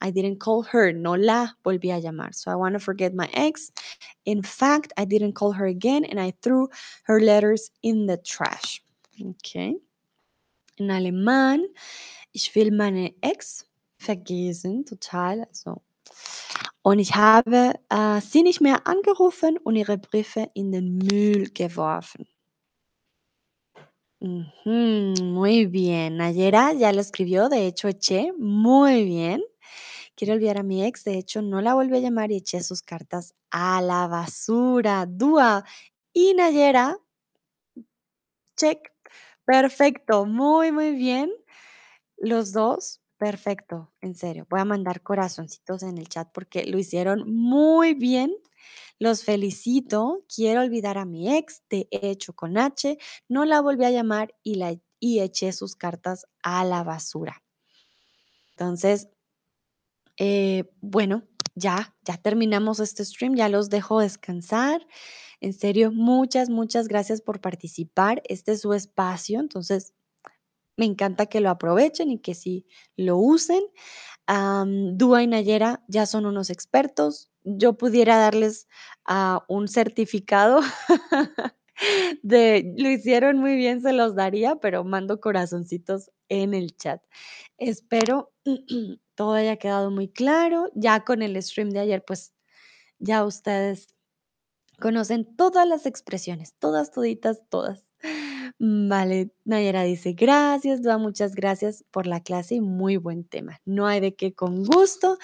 [0.00, 2.34] I didn't call her, no la volví a llamar.
[2.34, 3.72] So I want to forget my ex.
[4.24, 6.68] In fact, I didn't call her again and I threw
[7.04, 8.82] her letters in the trash.
[9.20, 9.74] Okay.
[10.78, 11.64] In alemán,
[12.32, 13.64] ich will meine Ex
[13.98, 15.44] vergessen, total.
[16.88, 22.26] Und ich habe äh, sie nicht mehr angerufen und ihre Briefe in den Müll geworfen.
[24.20, 26.16] Muy bien.
[26.16, 28.32] Nayera ya lo escribió, de hecho, eché.
[28.38, 29.42] Muy bien.
[30.16, 32.80] quiero olvidar a mi ex, de hecho, no la volví a llamar y eché sus
[32.80, 35.04] cartas a la basura.
[35.06, 35.64] Dúa
[36.14, 36.96] y Nayera,
[38.56, 38.80] check.
[39.44, 41.30] Perfecto, muy, muy bien.
[42.16, 44.46] Los 2, perfecto, en serio.
[44.48, 48.34] Voy a mandar corazoncitos en el chat porque lo hicieron muy bien.
[48.98, 50.24] Los felicito.
[50.34, 52.98] Quiero olvidar a mi ex, de hecho, con H.
[53.28, 57.42] No la volví a llamar y, la, y eché sus cartas a la basura.
[58.50, 59.08] Entonces,
[60.16, 64.86] eh, bueno, ya, ya terminamos este stream, ya los dejo descansar.
[65.40, 68.22] En serio, muchas, muchas gracias por participar.
[68.24, 69.94] Este es su espacio, entonces
[70.78, 72.66] me encanta que lo aprovechen y que sí
[72.96, 73.62] lo usen.
[74.96, 77.30] Dúa y Nayera ya son unos expertos.
[77.44, 78.68] Yo pudiera darles
[79.08, 80.60] uh, un certificado
[82.22, 87.02] de lo hicieron muy bien, se los daría, pero mando corazoncitos en el chat.
[87.56, 88.32] Espero
[89.16, 90.70] todo haya quedado muy claro.
[90.74, 92.34] Ya con el stream de ayer, pues
[92.98, 93.88] ya ustedes
[94.80, 97.84] conocen todas las expresiones, todas, toditas, todas.
[98.60, 103.60] Vale, Nayera dice, gracias, Dua, muchas gracias por la clase y muy buen tema.
[103.64, 105.18] No hay de qué con gusto.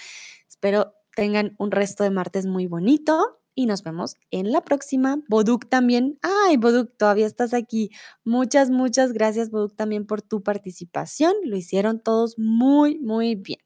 [0.49, 5.19] Espero tengan un resto de martes muy bonito y nos vemos en la próxima.
[5.29, 6.19] Boduk también.
[6.23, 7.91] Ay, Boduk, todavía estás aquí.
[8.25, 11.35] Muchas, muchas gracias, Boduk, también por tu participación.
[11.45, 13.61] Lo hicieron todos muy, muy bien.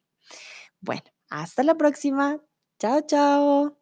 [0.81, 2.43] Bueno, hasta la próxima.
[2.79, 3.78] Chao, chao.